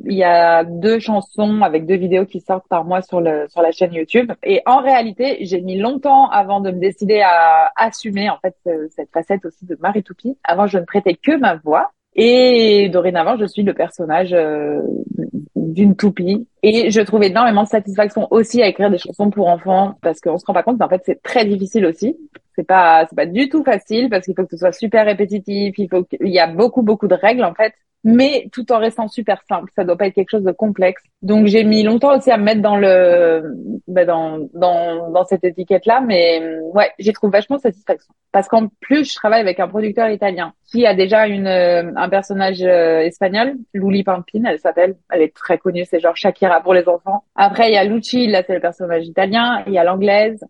Il 0.04 0.12
y 0.12 0.24
a 0.24 0.62
deux 0.62 0.98
chansons 0.98 1.62
avec 1.62 1.86
deux 1.86 1.96
vidéos 1.96 2.26
qui 2.26 2.40
sortent 2.40 2.68
par 2.68 2.84
mois 2.84 3.00
sur 3.00 3.22
le 3.22 3.48
sur 3.48 3.62
la 3.62 3.72
chaîne 3.72 3.94
YouTube. 3.94 4.30
Et 4.42 4.60
en 4.66 4.82
réalité, 4.82 5.38
j'ai 5.40 5.62
mis 5.62 5.78
longtemps 5.78 6.28
avant 6.28 6.60
de 6.60 6.70
me 6.70 6.78
décider 6.78 7.22
à 7.22 7.70
assumer 7.76 8.28
en 8.28 8.38
fait 8.40 8.54
cette 8.90 9.10
facette 9.10 9.46
aussi 9.46 9.64
de 9.64 9.78
Marie 9.80 10.02
Toupie. 10.02 10.36
Avant, 10.44 10.66
je 10.66 10.78
ne 10.78 10.84
prêtais 10.84 11.14
que 11.14 11.34
ma 11.38 11.56
voix. 11.56 11.92
Et 12.14 12.90
dorénavant, 12.90 13.38
je 13.38 13.46
suis 13.46 13.62
le 13.62 13.72
personnage 13.72 14.34
euh, 14.34 14.82
d'une 15.72 15.96
toupie. 15.96 16.46
Et 16.62 16.90
je 16.90 17.00
trouve 17.00 17.22
énormément 17.22 17.64
de 17.64 17.68
satisfaction 17.68 18.28
aussi 18.30 18.62
à 18.62 18.68
écrire 18.68 18.90
des 18.90 18.98
chansons 18.98 19.30
pour 19.30 19.48
enfants 19.48 19.94
parce 20.02 20.20
qu'on 20.20 20.38
se 20.38 20.46
rend 20.46 20.52
pas 20.52 20.62
compte, 20.62 20.78
mais 20.78 20.84
en 20.84 20.88
fait, 20.88 21.02
c'est 21.04 21.22
très 21.22 21.44
difficile 21.44 21.86
aussi. 21.86 22.16
C'est 22.54 22.66
pas, 22.66 23.06
c'est 23.08 23.16
pas 23.16 23.26
du 23.26 23.48
tout 23.48 23.62
facile 23.62 24.08
parce 24.08 24.24
qu'il 24.24 24.34
faut 24.34 24.44
que 24.44 24.50
ce 24.50 24.56
soit 24.56 24.72
super 24.72 25.04
répétitif. 25.04 25.78
Il 25.78 25.88
faut 25.88 26.04
qu'il 26.04 26.28
y 26.28 26.38
a 26.38 26.46
beaucoup, 26.46 26.82
beaucoup 26.82 27.06
de 27.06 27.14
règles, 27.14 27.44
en 27.44 27.54
fait. 27.54 27.74
Mais 28.08 28.48
tout 28.52 28.70
en 28.70 28.78
restant 28.78 29.08
super 29.08 29.42
simple. 29.48 29.68
Ça 29.74 29.82
doit 29.82 29.96
pas 29.96 30.06
être 30.06 30.14
quelque 30.14 30.30
chose 30.30 30.44
de 30.44 30.52
complexe. 30.52 31.02
Donc 31.22 31.46
j'ai 31.46 31.64
mis 31.64 31.82
longtemps 31.82 32.16
aussi 32.16 32.30
à 32.30 32.36
me 32.36 32.44
mettre 32.44 32.62
dans 32.62 32.76
le 32.76 33.52
bah, 33.88 34.04
dans 34.04 34.48
dans 34.54 35.10
dans 35.10 35.24
cette 35.24 35.42
étiquette 35.42 35.86
là, 35.86 36.00
mais 36.00 36.40
ouais, 36.72 36.92
j'ai 37.00 37.12
trouvé 37.12 37.32
vachement 37.32 37.58
satisfaction 37.58 38.14
parce 38.30 38.46
qu'en 38.46 38.68
plus 38.80 39.10
je 39.10 39.16
travaille 39.16 39.40
avec 39.40 39.58
un 39.58 39.66
producteur 39.66 40.08
italien 40.08 40.52
qui 40.70 40.86
a 40.86 40.94
déjà 40.94 41.26
une 41.26 41.48
euh, 41.48 41.90
un 41.96 42.08
personnage 42.08 42.62
euh, 42.62 43.00
espagnol, 43.00 43.56
Luli 43.74 44.04
Pampin, 44.04 44.44
elle 44.46 44.60
s'appelle, 44.60 44.94
elle 45.10 45.22
est 45.22 45.34
très 45.34 45.58
connue, 45.58 45.84
c'est 45.84 45.98
genre 45.98 46.16
Shakira 46.16 46.60
pour 46.60 46.74
les 46.74 46.88
enfants. 46.88 47.24
Après 47.34 47.70
il 47.70 47.74
y 47.74 47.76
a 47.76 47.82
Luci, 47.82 48.28
là 48.28 48.44
c'est 48.46 48.54
le 48.54 48.60
personnage 48.60 49.04
italien, 49.04 49.64
il 49.66 49.72
y 49.72 49.78
a 49.78 49.84
l'anglaise, 49.84 50.44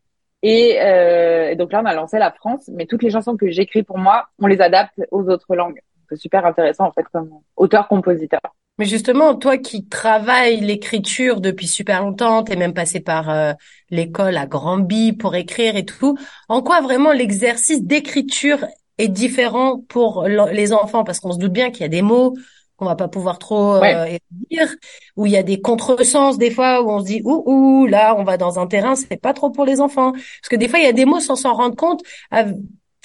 euh, 0.45 1.51
et, 1.51 1.57
donc 1.57 1.73
là, 1.73 1.81
on 1.83 1.87
a 1.87 1.95
lancé 1.95 2.19
la 2.19 2.31
France, 2.31 2.71
mais 2.73 2.87
toutes 2.87 3.03
les 3.03 3.11
chansons 3.11 3.37
que 3.37 3.51
j'écris 3.51 3.83
pour 3.83 3.99
moi, 3.99 4.29
on 4.39 4.47
les 4.47 4.61
adapte 4.61 5.01
aux 5.11 5.29
autres 5.29 5.57
langues. 5.57 5.81
C'est 6.09 6.17
super 6.17 6.45
intéressant 6.47 6.87
en 6.87 6.93
fait 6.93 7.05
comme 7.13 7.31
auteur-compositeur. 7.57 8.41
Mais 8.79 8.85
justement, 8.85 9.35
toi 9.35 9.57
qui 9.57 9.87
travailles 9.87 10.61
l'écriture 10.61 11.41
depuis 11.41 11.67
super 11.67 12.03
longtemps, 12.03 12.43
t'es 12.43 12.57
même 12.57 12.75
passé 12.75 13.01
par 13.01 13.31
euh, 13.31 13.53
l'école 13.91 14.37
à 14.37 14.47
Granby 14.47 15.15
pour 15.15 15.35
écrire 15.35 15.77
et 15.77 15.87
tout. 15.87 16.19
En 16.49 16.63
quoi 16.63 16.83
vraiment 16.83 17.13
l'exercice 17.13 17.83
d'écriture 17.83 18.67
est 18.99 19.09
différent 19.09 19.81
pour 19.89 20.25
les 20.25 20.73
enfants? 20.75 21.05
Parce 21.05 21.21
qu'on 21.21 21.33
se 21.33 21.39
doute 21.39 21.53
bien 21.53 21.71
qu'il 21.71 21.83
y 21.83 21.85
a 21.85 21.89
des 21.89 22.03
mots 22.03 22.35
qu'on 22.77 22.85
va 22.85 22.97
pas 22.97 23.09
pouvoir 23.09 23.39
trop 23.39 23.77
euh, 23.77 24.19
dire, 24.51 24.75
où 25.17 25.27
il 25.27 25.33
y 25.33 25.37
a 25.37 25.43
des 25.43 25.61
contresens 25.61 26.39
des 26.39 26.51
fois 26.51 26.83
où 26.83 26.91
on 26.91 27.01
se 27.01 27.07
dit 27.07 27.23
ouh 27.25 27.43
ouh 27.47 27.87
là 27.87 28.15
on 28.19 28.25
va 28.25 28.37
dans 28.37 28.59
un 28.59 28.67
terrain 28.67 28.95
c'est 28.97 29.21
pas 29.21 29.33
trop 29.33 29.51
pour 29.51 29.65
les 29.65 29.81
enfants 29.81 30.13
parce 30.13 30.49
que 30.51 30.57
des 30.57 30.69
fois 30.69 30.79
il 30.79 30.85
y 30.85 30.89
a 30.89 30.93
des 30.93 31.07
mots 31.07 31.21
sans 31.21 31.37
s'en 31.37 31.55
rendre 31.55 31.77
compte 31.77 32.03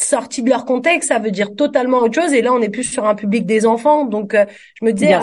sortis 0.03 0.43
de 0.43 0.49
leur 0.49 0.65
contexte 0.65 1.09
ça 1.09 1.19
veut 1.19 1.31
dire 1.31 1.55
totalement 1.55 1.99
autre 1.99 2.21
chose. 2.21 2.33
Et 2.33 2.41
là 2.41 2.53
on 2.53 2.61
est 2.61 2.69
plus 2.69 2.83
sur 2.83 3.05
un 3.05 3.15
public 3.15 3.45
des 3.45 3.65
enfants. 3.65 4.05
Donc 4.05 4.33
euh, 4.33 4.45
je 4.79 4.85
me 4.85 4.93
disais 4.93 5.13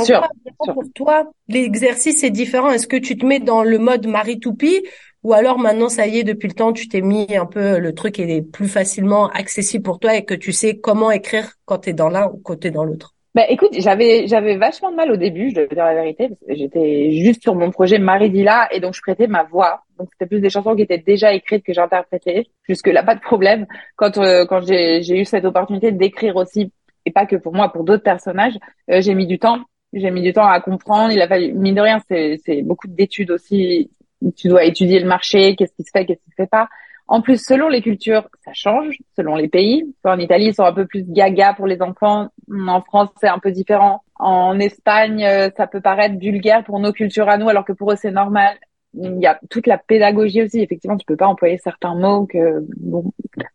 pour 0.58 0.82
toi 0.94 1.24
l'exercice 1.48 2.22
est 2.22 2.30
différent? 2.30 2.70
Est-ce 2.70 2.86
que 2.86 2.96
tu 2.96 3.16
te 3.16 3.26
mets 3.26 3.40
dans 3.40 3.62
le 3.62 3.78
mode 3.78 4.06
Marie 4.06 4.40
Toupie 4.40 4.82
ou 5.24 5.32
alors 5.32 5.58
maintenant 5.58 5.88
ça 5.88 6.06
y 6.06 6.18
est 6.18 6.24
depuis 6.24 6.48
le 6.48 6.54
temps 6.54 6.72
tu 6.72 6.88
t'es 6.88 7.00
mis 7.00 7.26
un 7.36 7.46
peu 7.46 7.78
le 7.78 7.92
truc 7.92 8.20
est 8.20 8.42
plus 8.42 8.68
facilement 8.68 9.28
accessible 9.30 9.82
pour 9.82 9.98
toi 9.98 10.14
et 10.14 10.24
que 10.24 10.34
tu 10.34 10.52
sais 10.52 10.78
comment 10.78 11.10
écrire 11.10 11.54
quand 11.64 11.78
tu 11.78 11.90
es 11.90 11.92
dans 11.92 12.08
l'un 12.08 12.28
ou 12.28 12.38
quand 12.38 12.56
tu 12.56 12.68
es 12.68 12.70
dans 12.70 12.84
l'autre? 12.84 13.14
Bah, 13.34 13.44
écoute, 13.48 13.70
j'avais 13.78 14.26
j'avais 14.26 14.56
vachement 14.56 14.90
de 14.90 14.96
mal 14.96 15.12
au 15.12 15.16
début, 15.16 15.50
je 15.50 15.56
dois 15.56 15.66
dire 15.66 15.84
la 15.84 15.94
vérité, 15.94 16.30
j'étais 16.48 17.10
juste 17.12 17.42
sur 17.42 17.54
mon 17.54 17.70
projet 17.70 17.98
Maridilla 17.98 18.68
et 18.72 18.80
donc 18.80 18.94
je 18.94 19.02
prêtais 19.02 19.26
ma 19.26 19.44
voix. 19.44 19.84
Donc 19.98 20.08
c'était 20.12 20.26
plus 20.26 20.40
des 20.40 20.50
chansons 20.50 20.74
qui 20.74 20.82
étaient 20.82 20.98
déjà 20.98 21.32
écrites 21.34 21.64
que 21.64 21.72
j'interprétais. 21.74 22.46
Jusque 22.66 22.86
là, 22.86 23.02
pas 23.02 23.14
de 23.14 23.20
problème. 23.20 23.66
Quand 23.96 24.16
euh, 24.18 24.46
quand 24.46 24.62
j'ai 24.62 25.20
eu 25.20 25.24
cette 25.24 25.44
opportunité 25.44 25.92
d'écrire 25.92 26.36
aussi, 26.36 26.72
et 27.04 27.10
pas 27.10 27.26
que 27.26 27.36
pour 27.36 27.54
moi, 27.54 27.70
pour 27.70 27.84
d'autres 27.84 28.02
personnages, 28.02 28.58
euh, 28.90 29.00
j'ai 29.02 29.14
mis 29.14 29.26
du 29.26 29.38
temps. 29.38 29.60
J'ai 29.92 30.10
mis 30.10 30.22
du 30.22 30.32
temps 30.32 30.46
à 30.46 30.60
comprendre. 30.60 31.12
Il 31.12 31.20
a 31.20 31.28
fallu 31.28 31.52
mine 31.52 31.74
de 31.74 31.80
rien, 31.80 32.00
c'est 32.08 32.40
c'est 32.44 32.62
beaucoup 32.62 32.88
d'études 32.88 33.30
aussi. 33.30 33.90
Tu 34.36 34.48
dois 34.48 34.64
étudier 34.64 35.00
le 35.00 35.06
marché, 35.06 35.54
qu'est-ce 35.54 35.74
qui 35.74 35.84
se 35.84 35.90
fait, 35.92 36.06
qu'est-ce 36.06 36.22
qui 36.24 36.30
se 36.30 36.36
fait 36.36 36.50
pas. 36.50 36.68
En 37.10 37.22
plus, 37.22 37.42
selon 37.42 37.68
les 37.68 37.80
cultures, 37.80 38.28
ça 38.44 38.52
change, 38.52 38.98
selon 39.16 39.34
les 39.34 39.48
pays. 39.48 39.82
En 40.04 40.18
Italie, 40.18 40.48
ils 40.48 40.54
sont 40.54 40.64
un 40.64 40.74
peu 40.74 40.86
plus 40.86 41.04
gaga 41.04 41.54
pour 41.54 41.66
les 41.66 41.80
enfants. 41.80 42.28
En 42.52 42.82
France, 42.82 43.08
c'est 43.18 43.28
un 43.28 43.38
peu 43.38 43.50
différent. 43.50 44.02
En 44.16 44.60
Espagne, 44.60 45.24
euh, 45.24 45.48
ça 45.56 45.66
peut 45.66 45.80
paraître 45.80 46.18
vulgaire 46.18 46.64
pour 46.64 46.78
nos 46.80 46.92
cultures 46.92 47.30
à 47.30 47.38
nous, 47.38 47.48
alors 47.48 47.64
que 47.64 47.72
pour 47.72 47.92
eux, 47.92 47.96
c'est 47.96 48.10
normal. 48.10 48.58
Il 48.92 49.18
y 49.20 49.26
a 49.26 49.40
toute 49.48 49.66
la 49.66 49.78
pédagogie 49.78 50.42
aussi. 50.42 50.60
Effectivement, 50.60 50.98
tu 50.98 51.06
peux 51.06 51.16
pas 51.16 51.26
employer 51.26 51.56
certains 51.56 51.94
mots 51.94 52.26
que, 52.26 52.66
bon. 52.76 53.10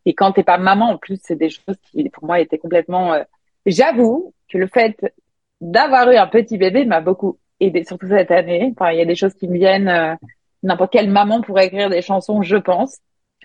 Et 0.08 0.16
quand 0.16 0.32
t'es 0.32 0.44
pas 0.44 0.58
maman, 0.58 0.90
en 0.90 0.98
plus, 0.98 1.20
c'est 1.22 1.36
des 1.36 1.50
choses 1.50 1.78
qui, 1.92 2.10
pour 2.10 2.26
moi, 2.26 2.40
étaient 2.40 2.58
complètement, 2.58 3.14
euh, 3.14 3.24
j'avoue 3.68 4.34
que 4.52 4.58
le 4.58 4.68
fait 4.68 4.98
d'avoir 5.62 6.10
eu 6.10 6.16
un 6.16 6.28
petit 6.28 6.58
bébé 6.58 6.86
m'a 6.86 7.02
beaucoup 7.02 7.38
aidé, 7.60 7.84
surtout 7.84 8.08
cette 8.08 8.32
année. 8.32 8.74
Enfin, 8.76 8.92
il 8.92 8.98
y 8.98 9.02
a 9.02 9.06
des 9.06 9.16
choses 9.16 9.36
qui 9.36 9.48
me 9.48 9.58
viennent, 9.58 9.90
euh, 9.90 10.16
n'importe 10.64 10.92
quelle 10.92 11.12
maman 11.12 11.42
pourrait 11.42 11.68
écrire 11.68 11.92
des 11.92 12.02
chansons, 12.02 12.42
je 12.42 12.58
pense 12.58 12.98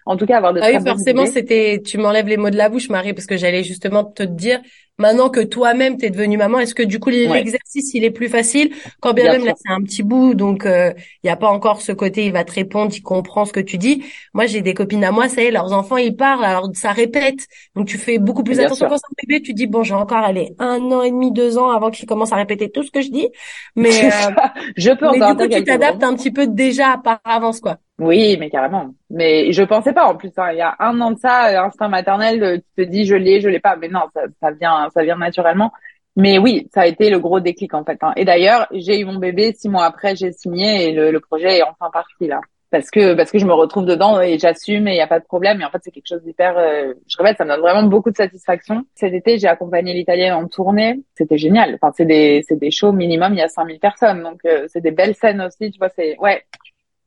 en 0.08 0.16
tout 0.16 0.26
cas 0.26 0.38
avoir 0.38 0.54
de 0.54 0.60
ah 0.62 0.68
oui 0.72 0.84
forcément 0.84 1.26
c'était 1.26 1.82
tu 1.84 1.98
m'enlèves 1.98 2.28
les 2.28 2.38
mots 2.38 2.50
de 2.50 2.56
la 2.56 2.68
bouche 2.68 2.88
Marie 2.88 3.12
parce 3.12 3.26
que 3.26 3.36
j'allais 3.36 3.62
justement 3.62 4.04
te 4.04 4.22
dire 4.22 4.60
Maintenant 5.00 5.30
que 5.30 5.38
toi-même 5.38 5.96
t'es 5.96 6.10
devenue 6.10 6.36
maman, 6.36 6.58
est-ce 6.58 6.74
que 6.74 6.82
du 6.82 6.98
coup 6.98 7.10
l'exercice 7.10 7.94
il 7.94 8.02
est 8.02 8.10
plus 8.10 8.28
facile 8.28 8.74
quand 9.00 9.14
bien, 9.14 9.30
même 9.30 9.44
là 9.44 9.52
c'est 9.56 9.72
un 9.72 9.80
petit 9.80 10.02
bout 10.02 10.34
donc 10.34 10.62
il 10.64 10.70
euh, 10.70 10.92
y 11.22 11.28
a 11.28 11.36
pas 11.36 11.46
encore 11.46 11.82
ce 11.82 11.92
côté 11.92 12.26
il 12.26 12.32
va 12.32 12.42
te 12.42 12.50
répondre, 12.50 12.90
il 12.92 13.00
comprend 13.00 13.44
ce 13.44 13.52
que 13.52 13.60
tu 13.60 13.78
dis. 13.78 14.02
Moi 14.34 14.46
j'ai 14.46 14.60
des 14.60 14.74
copines 14.74 15.04
à 15.04 15.12
moi, 15.12 15.28
ça 15.28 15.40
y 15.40 15.46
est, 15.46 15.50
leurs 15.52 15.72
enfants 15.72 15.98
ils 15.98 16.16
parlent 16.16 16.44
alors 16.44 16.68
ça 16.74 16.90
répète. 16.90 17.46
Donc 17.76 17.86
tu 17.86 17.96
fais 17.96 18.18
beaucoup 18.18 18.42
plus 18.42 18.58
attention 18.58 18.88
quand 18.88 18.96
c'est 18.96 19.06
un 19.06 19.22
bébé, 19.24 19.40
tu 19.40 19.54
dis 19.54 19.68
bon, 19.68 19.84
j'ai 19.84 19.94
encore 19.94 20.18
aller 20.18 20.56
un 20.58 20.80
an 20.90 21.02
et 21.02 21.12
demi, 21.12 21.30
deux 21.30 21.58
ans 21.58 21.70
avant 21.70 21.92
qu'il 21.92 22.06
commence 22.06 22.32
à 22.32 22.36
répéter 22.36 22.68
tout 22.68 22.82
ce 22.82 22.90
que 22.90 23.00
je 23.00 23.10
dis. 23.10 23.28
Mais 23.76 24.04
euh, 24.04 24.30
je 24.76 24.90
peux 24.90 25.06
mais 25.12 25.24
du 25.24 25.36
coup 25.36 25.46
tu 25.46 25.62
t'adaptes 25.62 26.02
un 26.02 26.16
petit 26.16 26.32
peu 26.32 26.48
déjà 26.48 27.00
par 27.04 27.20
avance 27.22 27.60
quoi. 27.60 27.78
Oui, 27.98 28.36
mais 28.38 28.48
carrément. 28.48 28.94
Mais 29.10 29.52
je 29.52 29.62
pensais 29.64 29.92
pas 29.92 30.06
en 30.06 30.16
plus. 30.16 30.30
Hein. 30.36 30.52
Il 30.52 30.58
y 30.58 30.62
a 30.62 30.76
un 30.78 31.00
an 31.00 31.10
de 31.10 31.18
ça, 31.18 31.48
euh, 31.48 31.66
instinct 31.66 31.88
maternel, 31.88 32.62
tu 32.76 32.84
te 32.84 32.88
dis 32.88 33.04
je 33.04 33.16
l'ai, 33.16 33.40
je 33.40 33.48
l'ai 33.48 33.58
pas. 33.58 33.76
Mais 33.76 33.88
non, 33.88 34.02
ça, 34.14 34.22
ça 34.40 34.50
vient 34.52 34.88
ça 34.94 35.02
vient 35.02 35.16
naturellement. 35.16 35.72
Mais 36.18 36.38
oui, 36.38 36.68
ça 36.74 36.82
a 36.82 36.86
été 36.86 37.10
le 37.10 37.18
gros 37.20 37.40
déclic 37.40 37.74
en 37.74 37.84
fait. 37.84 37.98
Hein. 38.02 38.12
Et 38.16 38.24
d'ailleurs, 38.24 38.66
j'ai 38.72 39.00
eu 39.00 39.04
mon 39.04 39.18
bébé 39.18 39.52
six 39.54 39.68
mois 39.68 39.84
après, 39.84 40.16
j'ai 40.16 40.32
signé 40.32 40.88
et 40.88 40.92
le, 40.92 41.20
projet 41.20 41.58
est 41.58 41.62
enfin 41.62 41.90
parti 41.92 42.26
là. 42.26 42.40
Parce 42.70 42.90
que 42.90 43.14
parce 43.14 43.30
que 43.30 43.38
je 43.38 43.46
me 43.46 43.52
retrouve 43.54 43.86
dedans 43.86 44.20
et 44.20 44.38
j'assume 44.38 44.88
et 44.88 44.92
il 44.92 44.96
y 44.96 45.00
a 45.00 45.06
pas 45.06 45.20
de 45.20 45.24
problème. 45.24 45.60
Et 45.60 45.64
en 45.64 45.70
fait, 45.70 45.78
c'est 45.82 45.90
quelque 45.90 46.08
chose 46.08 46.22
d'hyper. 46.22 46.58
Euh, 46.58 46.92
je 47.08 47.16
répète, 47.18 47.38
ça 47.38 47.44
me 47.44 47.50
donne 47.50 47.60
vraiment 47.60 47.84
beaucoup 47.84 48.10
de 48.10 48.16
satisfaction. 48.16 48.84
Cet 48.94 49.14
été, 49.14 49.38
j'ai 49.38 49.48
accompagné 49.48 49.94
l'Italienne 49.94 50.34
en 50.34 50.46
tournée. 50.48 51.00
C'était 51.16 51.38
génial. 51.38 51.76
Enfin, 51.76 51.92
c'est 51.96 52.04
des 52.04 52.44
c'est 52.46 52.58
des 52.58 52.70
shows 52.70 52.92
minimum. 52.92 53.32
Il 53.32 53.38
y 53.38 53.42
a 53.42 53.48
5000 53.48 53.78
personnes, 53.80 54.22
donc 54.22 54.40
euh, 54.44 54.66
c'est 54.68 54.82
des 54.82 54.90
belles 54.90 55.14
scènes 55.14 55.40
aussi. 55.40 55.70
Tu 55.70 55.78
vois, 55.78 55.88
c'est 55.96 56.16
ouais 56.18 56.44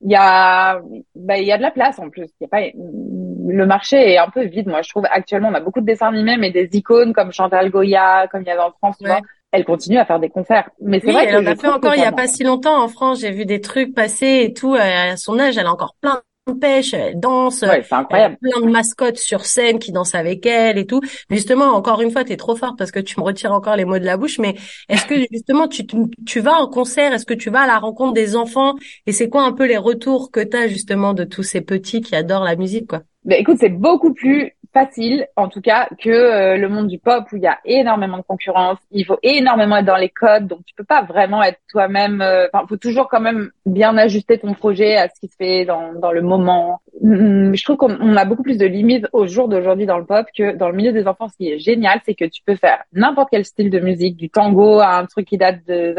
il 0.03 0.12
y 0.12 0.15
a 0.15 0.81
bah, 1.15 1.38
il 1.38 1.46
y 1.46 1.51
a 1.51 1.58
de 1.58 1.62
la 1.62 1.72
place 1.72 2.00
en 2.00 2.10
plus. 2.10 2.27
Il 2.39 2.43
y 2.43 2.46
a 2.46 2.48
pas 2.48 2.62
le 2.63 3.65
marché 3.65 4.13
est 4.13 4.17
un 4.17 4.29
peu 4.29 4.43
vide 4.43 4.67
moi 4.67 4.81
je 4.81 4.89
trouve. 4.89 5.05
Actuellement 5.12 5.50
on 5.50 5.53
a 5.53 5.60
beaucoup 5.60 5.81
de 5.81 5.86
dessins 5.86 6.08
animés 6.08 6.38
mais 6.38 6.51
des 6.51 6.70
icônes 6.74 7.13
comme 7.13 7.31
Chantal 7.31 7.70
Goya 7.70 8.27
comme 8.31 8.41
il 8.41 8.48
y 8.48 8.51
avait 8.51 8.62
en 8.62 8.72
France 8.72 8.98
tu 9.00 9.08
vois 9.08 9.22
elle 9.51 9.65
continue 9.65 9.98
à 9.98 10.05
faire 10.05 10.20
des 10.20 10.29
concerts. 10.29 10.70
Mais 10.81 11.00
c'est 11.00 11.12
vrai 11.12 11.25
elle 11.27 11.38
en 11.38 11.46
a 11.46 11.55
fait 11.55 11.67
encore 11.67 11.96
il 11.96 12.01
y 12.01 12.05
a 12.05 12.12
pas 12.12 12.27
si 12.27 12.43
longtemps 12.43 12.81
en 12.81 12.88
France. 12.88 13.22
J'ai 13.22 13.31
vu 13.31 13.46
des 13.46 13.62
trucs 13.62 13.93
passer 13.93 14.43
et 14.46 14.53
tout 14.53 14.75
à 14.79 15.17
son 15.17 15.39
âge 15.39 15.58
elle 15.58 15.67
a 15.67 15.72
encore 15.72 15.96
plein 16.01 16.22
pêche, 16.60 16.93
elle 16.93 17.19
danse, 17.19 17.62
ouais, 17.62 17.83
c'est 17.88 17.95
incroyable. 17.95 18.38
plein 18.41 18.62
de 18.62 18.71
mascottes 18.71 19.17
sur 19.17 19.45
scène 19.45 19.79
qui 19.79 19.91
dansent 19.91 20.15
avec 20.15 20.45
elle 20.45 20.77
et 20.77 20.86
tout. 20.86 21.01
Justement, 21.29 21.65
encore 21.65 22.01
une 22.01 22.12
fois, 22.12 22.24
tu 22.24 22.33
es 22.33 22.38
trop 22.38 22.55
forte 22.55 22.77
parce 22.77 22.91
que 22.91 23.00
tu 23.00 23.19
me 23.19 23.24
retires 23.24 23.51
encore 23.51 23.75
les 23.75 23.86
mots 23.86 24.00
de 24.00 24.05
la 24.05 24.17
bouche. 24.17 24.39
Mais 24.39 24.55
est-ce 24.89 25.05
que 25.05 25.15
justement, 25.31 25.67
tu, 25.67 25.86
tu 26.25 26.39
vas 26.39 26.55
en 26.55 26.67
concert? 26.67 27.13
Est-ce 27.13 27.25
que 27.25 27.33
tu 27.33 27.50
vas 27.50 27.62
à 27.62 27.67
la 27.67 27.79
rencontre 27.79 28.13
des 28.13 28.36
enfants? 28.36 28.75
Et 29.05 29.12
c'est 29.12 29.29
quoi 29.29 29.43
un 29.43 29.51
peu 29.51 29.65
les 29.65 29.77
retours 29.77 30.31
que 30.31 30.39
tu 30.39 30.57
as 30.57 30.67
justement 30.67 31.13
de 31.13 31.24
tous 31.24 31.43
ces 31.43 31.62
petits 31.62 32.01
qui 32.01 32.15
adorent 32.15 32.43
la 32.43 32.55
musique 32.55 32.88
quoi? 32.88 33.03
Ben, 33.24 33.39
écoute, 33.39 33.57
c'est 33.60 33.69
beaucoup 33.69 34.13
plus 34.13 34.51
facile, 34.74 35.28
en 35.36 35.50
tout 35.50 35.62
cas, 35.62 35.88
que 36.00 36.10
euh, 36.10 36.58
le 36.58 36.70
monde 36.70 36.88
du 36.88 36.98
pop 36.98 37.25
où 37.32 37.36
il 37.36 37.44
y 37.44 37.48
a 37.48 37.60
énormément 37.66 38.18
de 38.18 38.24
concurrence. 38.24 38.78
Il 38.92 39.06
faut 39.06 39.18
énormément 39.24 39.78
être 39.78 39.86
dans 39.86 39.98
les 39.98 40.10
codes, 40.10 40.48
donc 40.48 40.60
tu 40.66 40.74
peux 40.75 40.84
pas 40.84 41.01
vraiment 41.04 41.44
être 41.44 41.60
toi-même. 41.70 42.22
Euh, 42.22 42.48
enfin, 42.51 42.66
faut 42.68 42.78
toujours 42.78 43.10
quand 43.10 43.20
même 43.20 43.51
bien 43.66 43.98
ajuster 43.98 44.38
ton 44.38 44.54
projet 44.54 44.96
à 44.96 45.10
ce 45.10 45.20
qui 45.20 45.28
se 45.28 45.36
fait 45.36 45.66
dans, 45.66 45.94
dans 45.94 46.12
le 46.12 46.22
moment. 46.22 46.82
Hum, 47.04 47.54
je 47.56 47.63
trouve 47.63 47.78
qu'on 47.78 48.16
a 48.16 48.25
beaucoup 48.25 48.44
plus 48.44 48.58
de 48.58 48.66
limites 48.66 49.08
au 49.13 49.28
jour 49.28 49.48
d'aujourd'hui 49.48 49.86
dans 49.86 49.98
le 49.98 50.06
pop 50.06 50.25
que 50.36 50.56
dans 50.56 50.70
le 50.70 50.75
milieu 50.75 50.94
des 50.94 51.08
enfants. 51.08 51.28
Ce 51.28 51.38
qui 51.38 51.51
est 51.51 51.60
génial, 51.60 52.00
c'est 52.06 52.16
que 52.16 52.25
tu 52.25 52.42
peux 52.46 52.56
faire 52.56 52.84
n'importe 52.94 53.30
quel 53.32 53.46
style 53.46 53.70
de 53.70 53.80
musique, 53.80 54.16
du 54.16 54.30
tango 54.30 54.80
à 54.80 54.98
un 54.98 55.06
truc 55.06 55.28
qui 55.28 55.38
date 55.38 55.66
de, 55.68 55.96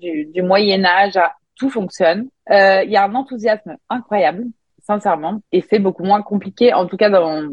du, 0.00 0.26
du 0.26 0.42
Moyen 0.42 0.84
Âge, 0.84 1.16
à 1.16 1.34
tout 1.56 1.70
fonctionne. 1.70 2.28
Euh, 2.50 2.82
il 2.84 2.90
y 2.90 2.96
a 2.96 3.04
un 3.04 3.14
enthousiasme 3.14 3.76
incroyable 3.90 4.44
sincèrement, 4.80 5.42
et 5.52 5.60
c'est 5.60 5.80
beaucoup 5.80 6.02
moins 6.02 6.22
compliqué. 6.22 6.72
En 6.72 6.86
tout 6.86 6.96
cas, 6.96 7.10
dans, 7.10 7.46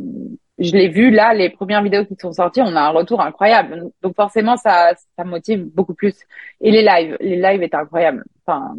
je 0.57 0.71
l'ai 0.71 0.87
vu 0.87 1.11
là, 1.11 1.33
les 1.33 1.49
premières 1.49 1.83
vidéos 1.83 2.05
qui 2.05 2.15
sont 2.19 2.31
sorties, 2.31 2.61
on 2.61 2.75
a 2.75 2.81
un 2.81 2.89
retour 2.89 3.21
incroyable. 3.21 3.91
Donc 4.01 4.15
forcément, 4.15 4.55
ça, 4.55 4.93
ça 5.17 5.23
motive 5.23 5.65
beaucoup 5.73 5.93
plus. 5.93 6.15
Et 6.61 6.71
les 6.71 6.81
lives, 6.81 7.17
les 7.19 7.35
lives 7.35 7.61
étaient 7.61 7.75
incroyables. 7.75 8.23
Enfin, 8.45 8.75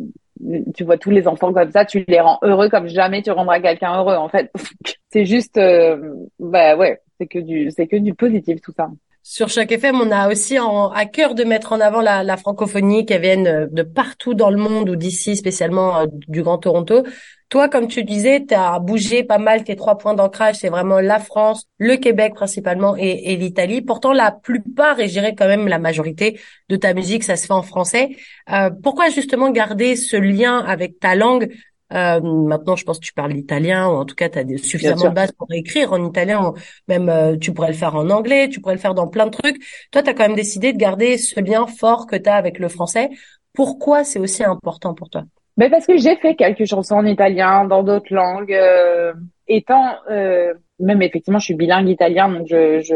tu 0.75 0.85
vois 0.85 0.99
tous 0.99 1.11
les 1.11 1.27
enfants 1.29 1.53
comme 1.53 1.71
ça, 1.71 1.85
tu 1.85 2.05
les 2.09 2.21
rends 2.21 2.39
heureux 2.43 2.69
comme 2.69 2.89
jamais 2.89 3.23
tu 3.23 3.31
rendras 3.31 3.61
quelqu'un 3.61 3.99
heureux. 3.99 4.17
En 4.17 4.29
fait, 4.29 4.51
c'est 5.11 5.25
juste, 5.25 5.59
euh, 5.59 6.15
bah 6.39 6.77
ouais, 6.77 7.01
c'est 7.19 7.27
que 7.27 7.39
du, 7.39 7.71
c'est 7.71 7.87
que 7.87 7.97
du 7.97 8.15
positif 8.15 8.61
tout 8.61 8.73
ça. 8.77 8.89
Sur 9.29 9.49
chaque 9.49 9.73
FM, 9.73 10.01
on 10.01 10.13
a 10.13 10.31
aussi 10.31 10.59
en, 10.61 10.91
à 10.91 11.05
cœur 11.05 11.35
de 11.35 11.43
mettre 11.43 11.73
en 11.73 11.81
avant 11.81 12.01
la, 12.01 12.23
la 12.23 12.37
francophonie 12.37 13.07
qui 13.07 13.19
viennent 13.19 13.49
euh, 13.49 13.67
de 13.69 13.83
partout 13.83 14.35
dans 14.35 14.51
le 14.51 14.57
monde 14.57 14.89
ou 14.89 14.95
d'ici, 14.95 15.35
spécialement 15.35 15.99
euh, 15.99 16.07
du 16.29 16.43
Grand 16.43 16.59
Toronto. 16.59 17.03
Toi, 17.49 17.69
comme 17.69 17.87
tu 17.87 18.03
disais, 18.03 18.45
tu 18.45 18.55
as 18.55 18.79
bougé 18.81 19.23
pas 19.23 19.39
mal 19.39 19.63
tes 19.63 19.77
trois 19.77 19.99
points 19.99 20.15
d'ancrage. 20.15 20.57
C'est 20.57 20.69
vraiment 20.69 21.01
la 21.01 21.21
France, 21.21 21.67
le 21.79 21.97
Québec 21.97 22.35
principalement 22.35 22.97
et, 22.97 23.33
et 23.33 23.37
l'Italie. 23.37 23.83
Pourtant, 23.83 24.13
la 24.13 24.33
plupart, 24.33 24.99
et 24.99 25.07
je 25.07 25.13
dirais 25.13 25.35
quand 25.37 25.47
même 25.47 25.69
la 25.69 25.79
majorité 25.79 26.41
de 26.69 26.77
ta 26.77 26.93
musique, 26.93 27.23
ça 27.23 27.37
se 27.37 27.47
fait 27.47 27.53
en 27.53 27.63
français. 27.63 28.17
Euh, 28.53 28.71
pourquoi 28.83 29.11
justement 29.11 29.51
garder 29.51 29.95
ce 29.95 30.17
lien 30.17 30.59
avec 30.59 30.99
ta 30.99 31.15
langue? 31.15 31.53
Euh, 31.93 32.21
maintenant, 32.21 32.75
je 32.75 32.85
pense 32.85 32.99
que 32.99 33.05
tu 33.05 33.13
parles 33.13 33.31
l'italien, 33.31 33.89
ou 33.89 33.93
en 33.93 34.05
tout 34.05 34.17
cas, 34.17 34.29
tu 34.29 34.39
as 34.41 34.45
des, 34.45 34.59
suffisamment 34.59 35.05
de 35.05 35.15
base 35.15 35.31
pour 35.31 35.47
écrire 35.53 35.93
en 35.93 36.05
italien. 36.05 36.53
Même, 36.89 37.09
euh, 37.09 37.37
tu 37.37 37.53
pourrais 37.53 37.69
le 37.69 37.75
faire 37.75 37.95
en 37.95 38.11
anglais, 38.11 38.49
tu 38.49 38.61
pourrais 38.61 38.75
le 38.75 38.81
faire 38.81 38.95
dans 38.95 39.07
plein 39.07 39.27
de 39.27 39.31
trucs. 39.31 39.63
Toi, 39.93 40.03
tu 40.03 40.11
as 40.11 40.15
quand 40.15 40.25
même 40.25 40.35
décidé 40.35 40.73
de 40.73 40.79
garder 40.79 41.17
ce 41.17 41.39
lien 41.39 41.69
fort 41.69 42.07
que 42.07 42.17
tu 42.17 42.29
as 42.29 42.35
avec 42.35 42.59
le 42.59 42.69
français. 42.69 43.11
Pourquoi 43.53 44.03
c'est 44.03 44.19
aussi 44.19 44.43
important 44.43 44.95
pour 44.95 45.11
toi? 45.11 45.23
Mais 45.57 45.71
parce 45.71 45.87
que 45.87 45.97
j'ai 45.97 46.17
fait 46.17 46.35
quelques 46.35 46.67
chansons 46.67 46.97
en 46.97 47.07
italien, 47.07 47.65
dans 47.65 47.83
d'autres 47.83 48.13
langues. 48.13 48.53
Euh, 48.53 49.13
étant, 49.49 49.95
euh, 50.11 50.53
même 50.79 51.03
effectivement, 51.03 51.39
je 51.39 51.47
suis 51.47 51.55
bilingue 51.55 51.89
italien, 51.89 52.29
donc 52.29 52.47
je, 52.47 52.81
je 52.81 52.95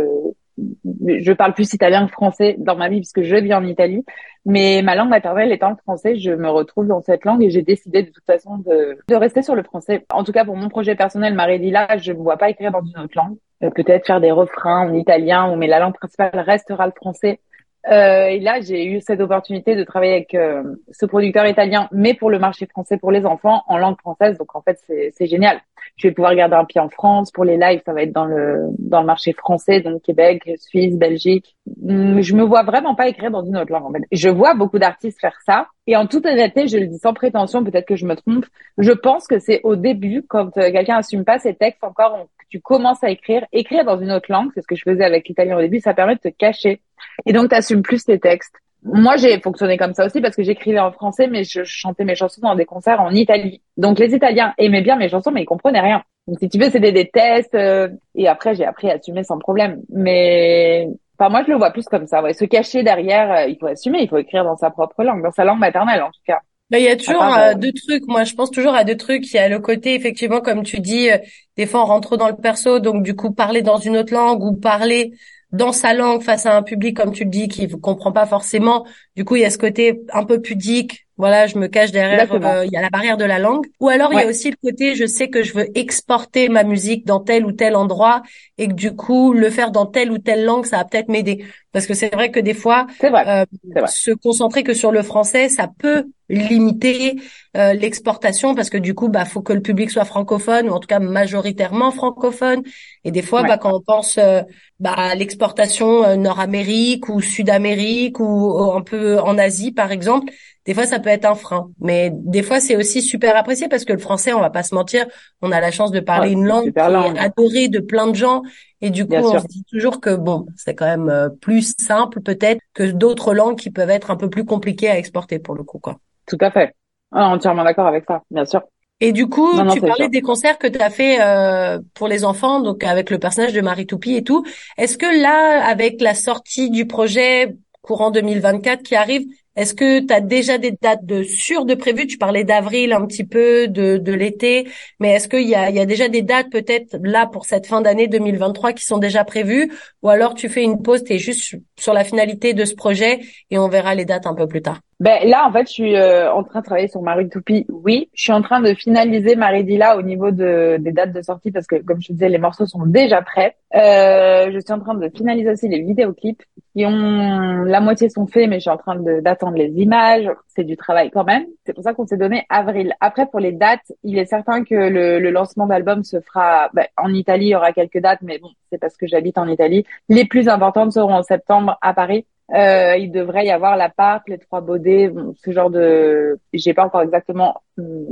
je 1.06 1.32
parle 1.32 1.54
plus 1.54 1.72
italien 1.72 2.06
que 2.06 2.12
français 2.12 2.56
dans 2.58 2.76
ma 2.76 2.88
vie 2.88 2.98
puisque 2.98 3.22
je 3.22 3.36
vis 3.36 3.54
en 3.54 3.64
Italie. 3.64 4.04
Mais 4.46 4.82
ma 4.82 4.94
langue 4.94 5.10
maternelle 5.10 5.52
étant 5.52 5.70
le 5.70 5.76
français, 5.76 6.16
je 6.16 6.32
me 6.32 6.48
retrouve 6.48 6.86
dans 6.86 7.00
cette 7.00 7.24
langue 7.24 7.42
et 7.42 7.50
j'ai 7.50 7.62
décidé 7.62 8.02
de 8.02 8.10
toute 8.10 8.24
façon 8.24 8.58
de, 8.58 8.98
de 9.08 9.14
rester 9.14 9.42
sur 9.42 9.54
le 9.54 9.62
français. 9.62 10.04
En 10.12 10.24
tout 10.24 10.32
cas, 10.32 10.44
pour 10.44 10.56
mon 10.56 10.68
projet 10.68 10.94
personnel, 10.94 11.34
Marie-Lila, 11.34 11.98
je 11.98 12.12
ne 12.12 12.18
vois 12.18 12.36
pas 12.36 12.50
écrire 12.50 12.72
dans 12.72 12.82
une 12.82 13.02
autre 13.02 13.16
langue. 13.16 13.36
Euh, 13.62 13.70
peut-être 13.70 14.06
faire 14.06 14.20
des 14.20 14.30
refrains 14.30 14.88
en 14.88 14.94
italien, 14.94 15.54
mais 15.56 15.66
la 15.66 15.78
langue 15.78 15.94
principale 15.94 16.30
restera 16.34 16.86
le 16.86 16.92
français. 16.92 17.40
Euh, 17.88 18.26
et 18.26 18.40
là, 18.40 18.60
j'ai 18.60 18.84
eu 18.84 19.00
cette 19.00 19.20
opportunité 19.20 19.74
de 19.74 19.84
travailler 19.84 20.12
avec 20.12 20.34
euh, 20.34 20.62
ce 20.90 21.06
producteur 21.06 21.46
italien, 21.46 21.88
mais 21.92 22.14
pour 22.14 22.30
le 22.30 22.38
marché 22.38 22.66
français 22.66 22.98
pour 22.98 23.10
les 23.10 23.24
enfants 23.24 23.62
en 23.68 23.78
langue 23.78 23.98
française. 23.98 24.36
Donc 24.38 24.54
en 24.54 24.60
fait, 24.60 24.78
c'est 24.86 25.26
génial. 25.26 25.60
Je 25.96 26.08
vais 26.08 26.14
pouvoir 26.14 26.34
garder 26.34 26.56
un 26.56 26.64
pied 26.64 26.80
en 26.80 26.90
France. 26.90 27.30
Pour 27.30 27.44
les 27.44 27.56
lives, 27.56 27.80
ça 27.84 27.92
va 27.92 28.02
être 28.02 28.12
dans 28.12 28.26
le 28.26 28.68
dans 28.78 29.00
le 29.00 29.06
marché 29.06 29.32
français, 29.32 29.80
donc 29.80 30.02
Québec, 30.02 30.50
Suisse, 30.58 30.96
Belgique. 30.96 31.56
Hum, 31.86 32.20
je 32.20 32.34
me 32.34 32.42
vois 32.42 32.62
vraiment 32.62 32.94
pas 32.94 33.08
écrire 33.08 33.30
dans 33.30 33.44
une 33.44 33.56
autre 33.56 33.72
langue. 33.72 33.84
En 33.84 33.92
fait. 33.92 34.02
Je 34.12 34.28
vois 34.28 34.54
beaucoup 34.54 34.78
d'artistes 34.78 35.20
faire 35.20 35.38
ça. 35.46 35.68
Et 35.86 35.96
en 35.96 36.06
toute 36.06 36.26
honnêteté, 36.26 36.68
je 36.68 36.78
le 36.78 36.86
dis 36.86 36.98
sans 36.98 37.14
prétention, 37.14 37.64
peut-être 37.64 37.86
que 37.86 37.96
je 37.96 38.06
me 38.06 38.14
trompe. 38.14 38.46
Je 38.78 38.92
pense 38.92 39.26
que 39.26 39.38
c'est 39.38 39.60
au 39.64 39.74
début, 39.74 40.22
quand 40.28 40.56
euh, 40.58 40.70
quelqu'un 40.70 40.98
assume 40.98 41.24
pas 41.24 41.38
ses 41.38 41.54
textes 41.54 41.82
encore, 41.82 42.28
tu 42.50 42.60
commences 42.60 43.02
à 43.02 43.10
écrire, 43.10 43.46
écrire 43.52 43.84
dans 43.84 43.98
une 43.98 44.10
autre 44.12 44.30
langue, 44.30 44.50
c'est 44.54 44.60
ce 44.60 44.66
que 44.66 44.74
je 44.74 44.82
faisais 44.84 45.04
avec 45.04 45.26
l'italien 45.28 45.56
au 45.56 45.60
début, 45.60 45.80
ça 45.80 45.94
permet 45.94 46.16
de 46.16 46.20
te 46.20 46.28
cacher. 46.28 46.80
Et 47.26 47.32
donc, 47.32 47.50
tu 47.50 47.54
assumes 47.54 47.82
plus 47.82 48.04
tes 48.04 48.18
textes. 48.18 48.54
Moi, 48.82 49.16
j'ai 49.16 49.38
fonctionné 49.40 49.76
comme 49.76 49.92
ça 49.92 50.06
aussi 50.06 50.20
parce 50.20 50.34
que 50.34 50.42
j'écrivais 50.42 50.80
en 50.80 50.90
français, 50.90 51.26
mais 51.26 51.44
je 51.44 51.62
chantais 51.64 52.04
mes 52.04 52.14
chansons 52.14 52.40
dans 52.42 52.54
des 52.54 52.64
concerts 52.64 53.00
en 53.00 53.10
Italie. 53.10 53.62
Donc, 53.76 53.98
les 53.98 54.14
Italiens 54.14 54.54
aimaient 54.56 54.80
bien 54.80 54.96
mes 54.96 55.08
chansons, 55.08 55.30
mais 55.30 55.42
ils 55.42 55.46
comprenaient 55.46 55.80
rien. 55.80 56.02
Donc, 56.26 56.38
si 56.38 56.48
tu 56.48 56.58
veux, 56.58 56.70
c'était 56.70 56.92
des 56.92 57.08
tests. 57.08 57.54
Euh, 57.54 57.88
et 58.14 58.26
après, 58.26 58.54
j'ai 58.54 58.64
appris 58.64 58.90
à 58.90 58.94
assumer 58.94 59.22
sans 59.22 59.38
problème. 59.38 59.82
Mais, 59.90 60.88
enfin, 61.18 61.28
moi, 61.28 61.42
je 61.44 61.50
le 61.50 61.58
vois 61.58 61.72
plus 61.72 61.84
comme 61.86 62.06
ça. 62.06 62.22
Ouais. 62.22 62.32
Se 62.32 62.46
cacher 62.46 62.82
derrière, 62.82 63.30
euh, 63.30 63.46
il 63.48 63.58
faut 63.58 63.66
assumer, 63.66 63.98
il 64.00 64.08
faut 64.08 64.18
écrire 64.18 64.44
dans 64.44 64.56
sa 64.56 64.70
propre 64.70 65.04
langue, 65.04 65.22
dans 65.22 65.32
sa 65.32 65.44
langue 65.44 65.58
maternelle, 65.58 66.02
en 66.02 66.10
tout 66.10 66.22
cas. 66.26 66.40
Bah, 66.70 66.78
il 66.78 66.84
y 66.84 66.88
a 66.88 66.96
toujours 66.96 67.22
euh, 67.22 67.52
deux 67.54 67.72
trucs. 67.72 68.06
Moi, 68.06 68.24
je 68.24 68.34
pense 68.34 68.50
toujours 68.50 68.74
à 68.74 68.84
deux 68.84 68.96
trucs. 68.96 69.30
Il 69.30 69.36
y 69.36 69.40
a 69.40 69.48
le 69.48 69.58
côté, 69.58 69.94
effectivement, 69.94 70.40
comme 70.40 70.62
tu 70.62 70.80
dis, 70.80 71.08
des 71.56 71.66
fois 71.66 71.82
on 71.82 71.86
rentre 71.86 72.16
dans 72.16 72.28
le 72.28 72.36
perso, 72.36 72.78
donc 72.78 73.02
du 73.02 73.16
coup 73.16 73.32
parler 73.32 73.60
dans 73.60 73.76
une 73.76 73.96
autre 73.96 74.14
langue 74.14 74.42
ou 74.42 74.56
parler 74.56 75.12
dans 75.52 75.72
sa 75.72 75.94
langue 75.94 76.22
face 76.22 76.46
à 76.46 76.56
un 76.56 76.62
public, 76.62 76.96
comme 76.96 77.12
tu 77.12 77.24
le 77.24 77.30
dis, 77.30 77.48
qui 77.48 77.66
ne 77.66 77.74
comprend 77.74 78.12
pas 78.12 78.26
forcément. 78.26 78.86
Du 79.16 79.24
coup, 79.24 79.36
il 79.36 79.42
y 79.42 79.44
a 79.44 79.50
ce 79.50 79.58
côté 79.58 80.00
un 80.12 80.24
peu 80.24 80.40
pudique. 80.40 81.06
Voilà, 81.16 81.46
je 81.46 81.58
me 81.58 81.66
cache 81.66 81.90
derrière. 81.90 82.32
Euh, 82.32 82.64
il 82.64 82.72
y 82.72 82.76
a 82.76 82.80
la 82.80 82.88
barrière 82.88 83.18
de 83.18 83.24
la 83.24 83.38
langue. 83.38 83.66
Ou 83.80 83.88
alors 83.88 84.10
il 84.12 84.18
y 84.18 84.22
a 84.22 84.26
aussi 84.26 84.50
le 84.50 84.56
côté, 84.62 84.94
je 84.94 85.04
sais 85.04 85.28
que 85.28 85.42
je 85.42 85.52
veux 85.52 85.66
exporter 85.76 86.48
ma 86.48 86.64
musique 86.64 87.04
dans 87.04 87.20
tel 87.20 87.44
ou 87.44 87.52
tel 87.52 87.76
endroit 87.76 88.22
et 88.56 88.68
que 88.68 88.72
du 88.72 88.96
coup 88.96 89.34
le 89.34 89.50
faire 89.50 89.70
dans 89.70 89.84
telle 89.84 90.10
ou 90.10 90.18
telle 90.18 90.44
langue, 90.44 90.64
ça 90.64 90.78
va 90.78 90.84
peut-être 90.86 91.08
m'aider. 91.08 91.44
Parce 91.72 91.86
que 91.86 91.94
c'est 91.94 92.12
vrai 92.12 92.30
que 92.30 92.40
des 92.40 92.54
fois, 92.54 92.86
euh, 93.04 93.44
se 93.86 94.10
concentrer 94.10 94.62
que 94.62 94.74
sur 94.74 94.90
le 94.90 95.02
français, 95.02 95.48
ça 95.48 95.68
peut 95.68 96.06
limiter 96.30 97.16
euh, 97.56 97.74
l'exportation 97.74 98.54
parce 98.54 98.70
que 98.70 98.78
du 98.78 98.94
coup, 98.94 99.08
bah, 99.08 99.24
faut 99.24 99.42
que 99.42 99.52
le 99.52 99.60
public 99.60 99.90
soit 99.90 100.04
francophone 100.04 100.68
ou 100.70 100.72
en 100.72 100.80
tout 100.80 100.86
cas 100.86 101.00
majoritairement 101.00 101.90
francophone. 101.90 102.62
Et 103.04 103.10
des 103.10 103.22
fois, 103.22 103.42
bah, 103.42 103.58
quand 103.58 103.74
on 103.74 103.80
pense 103.80 104.16
euh, 104.18 104.42
bah, 104.78 104.94
à 104.96 105.14
l'exportation 105.14 106.04
euh, 106.04 106.16
Nord-Amérique 106.16 107.08
ou 107.08 107.20
Sud-Amérique 107.20 108.20
ou 108.20 108.72
un 108.72 108.82
peu 108.82 109.18
en 109.18 109.36
Asie, 109.38 109.72
par 109.72 109.90
exemple, 109.90 110.32
des 110.66 110.74
fois, 110.74 110.86
ça 110.86 111.00
peut 111.00 111.08
être 111.08 111.24
un 111.24 111.34
frein. 111.34 111.70
Mais 111.80 112.10
des 112.12 112.42
fois, 112.42 112.60
c'est 112.60 112.76
aussi 112.76 113.02
super 113.02 113.36
apprécié 113.36 113.68
parce 113.68 113.84
que 113.84 113.92
le 113.92 113.98
français, 113.98 114.32
on 114.32 114.40
va 114.40 114.50
pas 114.50 114.62
se 114.62 114.74
mentir, 114.74 115.06
on 115.42 115.50
a 115.50 115.60
la 115.60 115.70
chance 115.70 115.90
de 115.90 116.00
parler 116.00 116.30
une 116.30 116.44
langue, 116.44 116.72
qui 116.72 116.78
est 116.78 117.18
adorée 117.18 117.68
de 117.68 117.80
plein 117.80 118.06
de 118.06 118.14
gens 118.14 118.42
et 118.80 118.90
du 118.90 119.06
coup, 119.06 119.14
on 119.14 119.38
se 119.38 119.46
dit 119.46 119.64
toujours 119.64 120.00
que 120.00 120.14
bon, 120.14 120.46
c'est 120.56 120.74
quand 120.74 120.86
même 120.86 121.08
euh, 121.08 121.28
plus 121.28 121.74
simple 121.78 122.20
peut-être 122.20 122.60
que 122.74 122.84
d'autres 122.84 123.34
langues 123.34 123.58
qui 123.58 123.70
peuvent 123.70 123.90
être 123.90 124.10
un 124.10 124.16
peu 124.16 124.30
plus 124.30 124.44
compliquées 124.44 124.88
à 124.88 124.98
exporter 124.98 125.38
pour 125.38 125.54
le 125.54 125.64
coup, 125.64 125.78
quoi. 125.78 125.98
Tout 126.26 126.38
à 126.40 126.50
fait. 126.50 126.74
Ah, 127.12 127.28
entièrement 127.28 127.64
d'accord 127.64 127.86
avec 127.86 128.04
ça, 128.06 128.22
bien 128.30 128.44
sûr. 128.44 128.62
Et 129.00 129.12
du 129.12 129.28
coup, 129.28 129.50
tu 129.72 129.80
parlais 129.80 130.08
des 130.08 130.20
concerts 130.20 130.58
que 130.58 130.66
tu 130.66 130.78
as 130.78 130.90
fait 130.90 131.20
euh, 131.22 131.78
pour 131.94 132.06
les 132.06 132.24
enfants, 132.24 132.60
donc 132.60 132.84
avec 132.84 133.08
le 133.10 133.18
personnage 133.18 133.54
de 133.54 133.60
Marie 133.62 133.86
Toupie 133.86 134.14
et 134.14 134.22
tout. 134.22 134.44
Est-ce 134.76 134.98
que 134.98 135.06
là, 135.06 135.64
avec 135.66 136.02
la 136.02 136.14
sortie 136.14 136.70
du 136.70 136.86
projet 136.86 137.56
courant 137.80 138.10
2024 138.10 138.82
qui 138.82 138.94
arrive, 138.94 139.26
est-ce 139.56 139.74
que 139.74 140.00
tu 140.00 140.12
as 140.12 140.20
déjà 140.20 140.58
des 140.58 140.72
dates 140.72 141.04
de 141.04 141.22
sûres 141.22 141.64
de 141.64 141.74
prévues? 141.74 142.06
Tu 142.06 142.18
parlais 142.18 142.44
d'avril 142.44 142.92
un 142.92 143.06
petit 143.06 143.24
peu, 143.24 143.68
de, 143.68 143.96
de 143.98 144.12
l'été, 144.12 144.68
mais 145.00 145.10
est-ce 145.14 145.28
qu'il 145.28 145.48
y 145.48 145.54
a, 145.54 145.70
il 145.70 145.76
y 145.76 145.80
a 145.80 145.86
déjà 145.86 146.08
des 146.08 146.22
dates 146.22 146.50
peut-être 146.50 146.98
là 147.02 147.26
pour 147.26 147.44
cette 147.44 147.66
fin 147.66 147.80
d'année 147.80 148.06
2023 148.08 148.72
qui 148.72 148.84
sont 148.84 148.98
déjà 148.98 149.24
prévues? 149.24 149.72
Ou 150.02 150.08
alors 150.08 150.34
tu 150.34 150.48
fais 150.48 150.62
une 150.62 150.82
pause, 150.82 151.04
tu 151.04 151.14
es 151.14 151.18
juste 151.18 151.56
sur 151.78 151.92
la 151.92 152.04
finalité 152.04 152.54
de 152.54 152.64
ce 152.64 152.74
projet 152.74 153.20
et 153.50 153.58
on 153.58 153.68
verra 153.68 153.94
les 153.94 154.04
dates 154.04 154.26
un 154.26 154.34
peu 154.34 154.46
plus 154.46 154.62
tard 154.62 154.80
ben 155.00 155.26
là, 155.26 155.46
en 155.46 155.52
fait, 155.52 155.66
je 155.66 155.72
suis 155.72 155.96
euh, 155.96 156.30
en 156.30 156.44
train 156.44 156.60
de 156.60 156.64
travailler 156.66 156.88
sur 156.88 157.00
Marie 157.00 157.30
Toupie. 157.30 157.64
Oui, 157.70 158.10
je 158.12 158.24
suis 158.24 158.32
en 158.32 158.42
train 158.42 158.60
de 158.60 158.74
finaliser 158.74 159.34
Marie 159.34 159.64
Dilla 159.64 159.96
au 159.96 160.02
niveau 160.02 160.30
de, 160.30 160.76
des 160.78 160.92
dates 160.92 161.14
de 161.14 161.22
sortie 161.22 161.50
parce 161.50 161.66
que, 161.66 161.76
comme 161.76 162.02
je 162.02 162.08
te 162.08 162.12
disais, 162.12 162.28
les 162.28 162.36
morceaux 162.36 162.66
sont 162.66 162.84
déjà 162.84 163.22
prêts. 163.22 163.56
Euh, 163.74 164.50
je 164.52 164.58
suis 164.58 164.72
en 164.72 164.78
train 164.78 164.94
de 164.94 165.08
finaliser 165.08 165.52
aussi 165.52 165.68
les 165.68 165.80
vidéoclips 165.80 166.42
qui 166.74 166.84
ont 166.84 167.64
la 167.64 167.80
moitié 167.80 168.10
sont 168.10 168.26
faits, 168.26 168.46
mais 168.50 168.56
je 168.56 168.60
suis 168.60 168.70
en 168.70 168.76
train 168.76 168.96
d'attendre 169.22 169.56
les 169.56 169.70
images. 169.80 170.28
C'est 170.48 170.64
du 170.64 170.76
travail 170.76 171.10
quand 171.10 171.24
même. 171.24 171.46
C'est 171.64 171.72
pour 171.72 171.82
ça 171.82 171.94
qu'on 171.94 172.06
s'est 172.06 172.18
donné 172.18 172.44
avril. 172.50 172.92
Après, 173.00 173.24
pour 173.24 173.40
les 173.40 173.52
dates, 173.52 173.92
il 174.04 174.18
est 174.18 174.26
certain 174.26 174.64
que 174.64 174.74
le, 174.74 175.18
le 175.18 175.30
lancement 175.30 175.66
d'album 175.66 176.04
se 176.04 176.20
fera 176.20 176.68
ben, 176.74 176.84
en 176.98 177.14
Italie. 177.14 177.46
Il 177.46 177.50
y 177.50 177.56
aura 177.56 177.72
quelques 177.72 178.00
dates, 178.00 178.20
mais 178.20 178.38
bon, 178.38 178.50
c'est 178.70 178.78
parce 178.78 178.98
que 178.98 179.06
j'habite 179.06 179.38
en 179.38 179.48
Italie. 179.48 179.86
Les 180.10 180.26
plus 180.26 180.46
importantes 180.48 180.92
seront 180.92 181.14
en 181.14 181.22
septembre 181.22 181.78
à 181.80 181.94
Paris. 181.94 182.26
Euh, 182.52 182.96
il 182.96 183.12
devrait 183.12 183.46
y 183.46 183.50
avoir 183.50 183.76
la 183.76 183.88
part, 183.88 184.22
les 184.26 184.38
trois 184.38 184.60
baudets, 184.60 185.12
ce 185.44 185.50
genre 185.52 185.70
de. 185.70 186.38
J'ai 186.52 186.74
pas 186.74 186.84
encore 186.84 187.02
exactement 187.02 187.62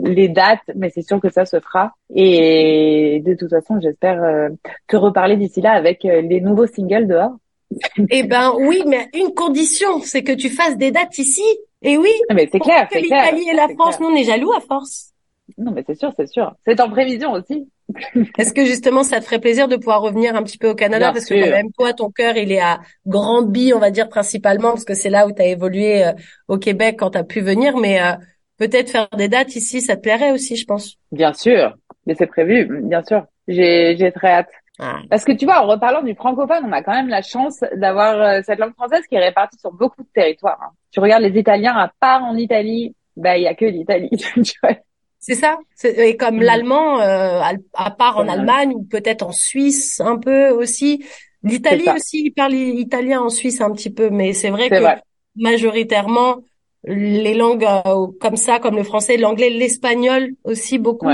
les 0.04 0.28
dates, 0.28 0.62
mais 0.76 0.90
c'est 0.90 1.02
sûr 1.02 1.20
que 1.20 1.30
ça 1.30 1.44
se 1.44 1.58
fera. 1.58 1.92
Et 2.14 3.22
de 3.24 3.34
toute 3.34 3.50
façon, 3.50 3.80
j'espère 3.80 4.22
euh, 4.22 4.48
te 4.86 4.96
reparler 4.96 5.36
d'ici 5.36 5.60
là 5.60 5.72
avec 5.72 6.04
euh, 6.04 6.20
les 6.20 6.40
nouveaux 6.40 6.66
singles 6.66 7.06
dehors. 7.06 7.36
Eh 8.10 8.22
ben 8.22 8.54
oui, 8.56 8.82
mais 8.86 9.08
une 9.12 9.34
condition, 9.34 10.00
c'est 10.00 10.22
que 10.22 10.32
tu 10.32 10.48
fasses 10.48 10.78
des 10.78 10.90
dates 10.90 11.18
ici. 11.18 11.44
Et 11.82 11.98
oui. 11.98 12.10
Ah, 12.30 12.34
mais 12.34 12.48
c'est 12.50 12.60
clair. 12.60 12.88
Que 12.88 12.98
l'Italie 12.98 13.48
et 13.50 13.54
la 13.54 13.68
France, 13.68 14.00
nous 14.00 14.06
on 14.06 14.14
est 14.14 14.24
jaloux 14.24 14.52
à 14.52 14.60
force. 14.60 15.12
Non, 15.58 15.72
mais 15.72 15.82
c'est 15.86 15.98
sûr, 15.98 16.12
c'est 16.16 16.28
sûr. 16.28 16.54
C'est 16.66 16.80
en 16.80 16.88
prévision 16.88 17.32
aussi. 17.32 17.68
Est-ce 18.38 18.52
que 18.52 18.64
justement 18.64 19.02
ça 19.02 19.20
te 19.20 19.24
ferait 19.24 19.38
plaisir 19.38 19.68
de 19.68 19.76
pouvoir 19.76 20.02
revenir 20.02 20.36
un 20.36 20.42
petit 20.42 20.58
peu 20.58 20.68
au 20.68 20.74
Canada? 20.74 21.12
Parce 21.12 21.26
que 21.26 21.34
quand 21.34 21.50
même 21.50 21.72
toi 21.76 21.92
ton 21.92 22.10
cœur 22.10 22.36
il 22.36 22.52
est 22.52 22.60
à 22.60 22.80
Granby 23.06 23.72
on 23.74 23.78
va 23.78 23.90
dire 23.90 24.08
principalement 24.08 24.70
parce 24.70 24.84
que 24.84 24.94
c'est 24.94 25.10
là 25.10 25.26
où 25.26 25.32
tu 25.32 25.40
as 25.40 25.46
évolué 25.46 26.04
euh, 26.04 26.12
au 26.48 26.58
Québec 26.58 26.96
quand 26.98 27.10
tu 27.10 27.18
as 27.18 27.24
pu 27.24 27.40
venir 27.40 27.76
mais 27.76 28.00
euh, 28.00 28.12
peut-être 28.58 28.90
faire 28.90 29.08
des 29.16 29.28
dates 29.28 29.56
ici 29.56 29.80
ça 29.80 29.96
te 29.96 30.02
plairait 30.02 30.32
aussi 30.32 30.56
je 30.56 30.66
pense. 30.66 30.96
Bien 31.12 31.32
sûr, 31.32 31.74
mais 32.06 32.14
c'est 32.14 32.26
prévu 32.26 32.82
bien 32.82 33.02
sûr. 33.02 33.24
J'ai 33.46 33.96
j'ai 33.96 34.12
très 34.12 34.28
hâte. 34.28 34.50
Ah. 34.80 35.00
Parce 35.10 35.24
que 35.24 35.32
tu 35.32 35.44
vois, 35.44 35.64
en 35.64 35.66
reparlant 35.66 36.02
du 36.02 36.14
francophone, 36.14 36.62
on 36.64 36.72
a 36.72 36.82
quand 36.82 36.92
même 36.92 37.08
la 37.08 37.22
chance 37.22 37.64
d'avoir 37.74 38.20
euh, 38.20 38.40
cette 38.44 38.60
langue 38.60 38.74
française 38.74 39.04
qui 39.08 39.16
est 39.16 39.24
répartie 39.24 39.58
sur 39.58 39.72
beaucoup 39.72 40.02
de 40.02 40.08
territoires. 40.14 40.58
Hein. 40.62 40.70
Tu 40.92 41.00
regardes 41.00 41.22
les 41.24 41.36
Italiens, 41.36 41.76
à 41.76 41.90
part 41.98 42.22
en 42.22 42.36
Italie, 42.36 42.94
bah 43.16 43.36
il 43.36 43.42
y 43.42 43.48
a 43.48 43.54
que 43.54 43.64
l'Italie. 43.64 44.10
C'est 45.20 45.34
ça. 45.34 45.58
Et 45.84 46.16
comme 46.16 46.36
mm. 46.36 46.42
l'allemand, 46.42 47.00
euh, 47.00 47.40
à 47.74 47.90
part 47.90 48.18
en 48.18 48.28
Allemagne 48.28 48.72
ou 48.74 48.82
peut-être 48.84 49.22
en 49.22 49.32
Suisse 49.32 50.00
un 50.00 50.18
peu 50.18 50.50
aussi. 50.50 51.04
L'Italie 51.44 51.86
aussi, 51.94 52.24
ils 52.26 52.32
parlent 52.32 52.54
italien 52.54 53.20
en 53.20 53.28
Suisse 53.28 53.60
un 53.60 53.70
petit 53.70 53.90
peu, 53.90 54.10
mais 54.10 54.32
c'est 54.32 54.50
vrai 54.50 54.68
que 54.68 54.82
majoritairement 55.36 56.38
les 56.84 57.34
langues 57.34 57.64
euh, 57.64 58.06
comme 58.20 58.36
ça, 58.36 58.58
comme 58.58 58.76
le 58.76 58.82
français, 58.82 59.16
l'anglais, 59.16 59.50
l'espagnol 59.50 60.30
aussi 60.44 60.78
beaucoup. 60.78 61.10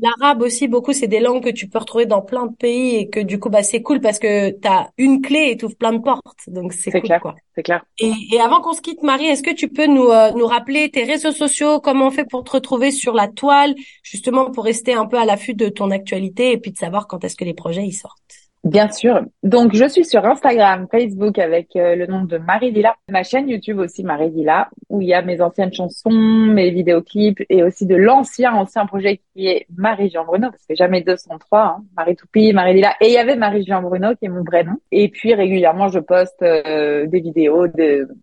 L'arabe 0.00 0.42
aussi 0.42 0.68
beaucoup, 0.68 0.92
c'est 0.92 1.08
des 1.08 1.18
langues 1.18 1.42
que 1.42 1.50
tu 1.50 1.68
peux 1.68 1.78
retrouver 1.78 2.06
dans 2.06 2.22
plein 2.22 2.46
de 2.46 2.54
pays 2.54 2.96
et 2.96 3.08
que 3.08 3.18
du 3.18 3.40
coup 3.40 3.50
bah 3.50 3.64
c'est 3.64 3.82
cool 3.82 4.00
parce 4.00 4.20
que 4.20 4.50
tu 4.50 4.68
as 4.68 4.90
une 4.96 5.20
clé 5.20 5.48
et 5.50 5.56
tu 5.56 5.68
plein 5.74 5.92
de 5.92 5.98
portes. 5.98 6.48
Donc 6.48 6.72
c'est 6.72 6.92
cool 6.92 7.02
clair, 7.02 7.20
quoi. 7.20 7.34
C'est 7.56 7.64
clair. 7.64 7.84
Et, 7.98 8.12
et 8.32 8.40
avant 8.40 8.60
qu'on 8.60 8.74
se 8.74 8.80
quitte 8.80 9.02
Marie, 9.02 9.26
est-ce 9.26 9.42
que 9.42 9.52
tu 9.52 9.68
peux 9.68 9.86
nous 9.86 10.08
euh, 10.08 10.30
nous 10.32 10.46
rappeler 10.46 10.88
tes 10.90 11.02
réseaux 11.02 11.32
sociaux, 11.32 11.80
comment 11.80 12.06
on 12.06 12.10
fait 12.12 12.24
pour 12.24 12.44
te 12.44 12.52
retrouver 12.52 12.92
sur 12.92 13.12
la 13.12 13.26
toile, 13.26 13.74
justement 14.04 14.50
pour 14.52 14.64
rester 14.64 14.94
un 14.94 15.06
peu 15.06 15.18
à 15.18 15.24
l'affût 15.24 15.54
de 15.54 15.68
ton 15.68 15.90
actualité 15.90 16.52
et 16.52 16.58
puis 16.58 16.70
de 16.70 16.78
savoir 16.78 17.08
quand 17.08 17.24
est-ce 17.24 17.34
que 17.34 17.44
les 17.44 17.54
projets 17.54 17.84
y 17.84 17.92
sortent? 17.92 18.37
Bien 18.64 18.90
sûr. 18.90 19.22
Donc, 19.42 19.74
je 19.74 19.88
suis 19.88 20.04
sur 20.04 20.24
Instagram, 20.24 20.88
Facebook 20.90 21.38
avec 21.38 21.76
euh, 21.76 21.94
le 21.94 22.06
nom 22.06 22.24
de 22.24 22.38
Marie 22.38 22.72
Dilla. 22.72 22.96
Ma 23.08 23.22
chaîne 23.22 23.48
YouTube 23.48 23.78
aussi, 23.78 24.02
Marie 24.02 24.30
Dilla, 24.30 24.68
où 24.88 25.00
il 25.00 25.08
y 25.08 25.14
a 25.14 25.22
mes 25.22 25.40
anciennes 25.40 25.72
chansons, 25.72 26.10
mes 26.10 26.70
vidéoclips 26.70 27.42
et 27.48 27.62
aussi 27.62 27.86
de 27.86 27.94
l'ancien, 27.94 28.52
ancien 28.52 28.84
projet 28.86 29.20
qui 29.32 29.46
est 29.46 29.66
Marie-Jean 29.76 30.24
Bruno, 30.24 30.50
parce 30.50 30.66
que 30.66 30.74
jamais 30.74 31.02
deux 31.02 31.16
sont 31.16 31.38
trois, 31.38 31.76
hein. 31.78 31.84
Marie 31.96 32.16
Toupie, 32.16 32.52
Marie 32.52 32.74
Dilla. 32.74 32.94
Et 33.00 33.06
il 33.06 33.12
y 33.12 33.18
avait 33.18 33.36
Marie-Jean 33.36 33.80
Bruno, 33.80 34.14
qui 34.16 34.26
est 34.26 34.28
mon 34.28 34.42
vrai 34.42 34.64
nom. 34.64 34.76
Et 34.90 35.08
puis, 35.08 35.34
régulièrement, 35.34 35.88
je 35.88 36.00
poste 36.00 36.42
euh, 36.42 37.06
des 37.06 37.20
vidéos 37.20 37.66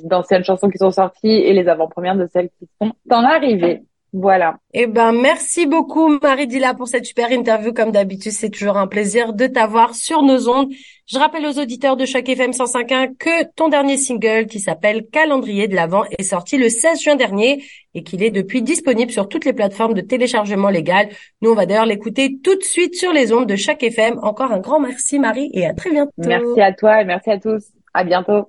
d'anciennes 0.04 0.44
chansons 0.44 0.70
qui 0.70 0.78
sont 0.78 0.92
sorties 0.92 1.28
et 1.28 1.54
les 1.54 1.68
avant-premières 1.70 2.18
de 2.18 2.28
celles 2.32 2.50
qui 2.60 2.68
sont 2.82 2.92
en 3.10 3.24
arrivée. 3.24 3.84
Voilà. 4.18 4.60
Eh 4.74 4.88
ben, 4.88 5.12
merci 5.12 5.66
beaucoup, 5.66 6.08
Marie 6.22 6.48
Dilla, 6.48 6.74
pour 6.74 6.88
cette 6.88 7.06
super 7.06 7.34
interview. 7.34 7.74
Comme 7.74 7.92
d'habitude, 7.92 8.32
c'est 8.32 8.50
toujours 8.50 8.78
un 8.78 8.88
plaisir 8.88 9.34
de 9.34 9.46
t'avoir 9.46 9.94
sur 9.94 10.22
nos 10.22 10.48
ondes. 10.48 10.72
Je 11.06 11.20
rappelle 11.20 11.46
aux 11.46 11.60
auditeurs 11.60 11.98
de 11.98 12.06
chaque 12.06 12.30
FM 12.30 12.52
105.1 12.52 13.18
que 13.18 13.44
ton 13.58 13.68
dernier 13.68 13.98
single, 13.98 14.48
qui 14.48 14.62
s'appelle 14.62 15.06
Calendrier 15.12 15.68
de 15.68 15.76
l'Avent, 15.76 16.06
est 16.18 16.24
sorti 16.24 16.58
le 16.58 16.70
16 16.70 17.02
juin 17.02 17.16
dernier 17.18 17.62
et 17.94 18.04
qu'il 18.04 18.24
est 18.24 18.32
depuis 18.32 18.62
disponible 18.62 19.12
sur 19.12 19.28
toutes 19.28 19.44
les 19.44 19.54
plateformes 19.54 19.94
de 19.94 20.02
téléchargement 20.02 20.70
légal. 20.70 21.10
Nous, 21.42 21.52
on 21.52 21.56
va 21.56 21.66
d'ailleurs 21.66 21.86
l'écouter 21.86 22.40
tout 22.42 22.56
de 22.56 22.64
suite 22.64 22.96
sur 22.96 23.12
les 23.12 23.34
ondes 23.34 23.48
de 23.48 23.58
chaque 23.58 23.84
FM. 23.84 24.20
Encore 24.24 24.54
un 24.54 24.60
grand 24.60 24.80
merci, 24.80 25.20
Marie, 25.20 25.50
et 25.54 25.66
à 25.66 25.74
très 25.74 25.92
bientôt. 25.92 26.14
Merci 26.20 26.62
à 26.62 26.72
toi 26.72 27.02
et 27.02 27.04
merci 27.06 27.32
à 27.32 27.38
tous. 27.38 27.66
À 27.94 28.06
bientôt. 28.06 28.48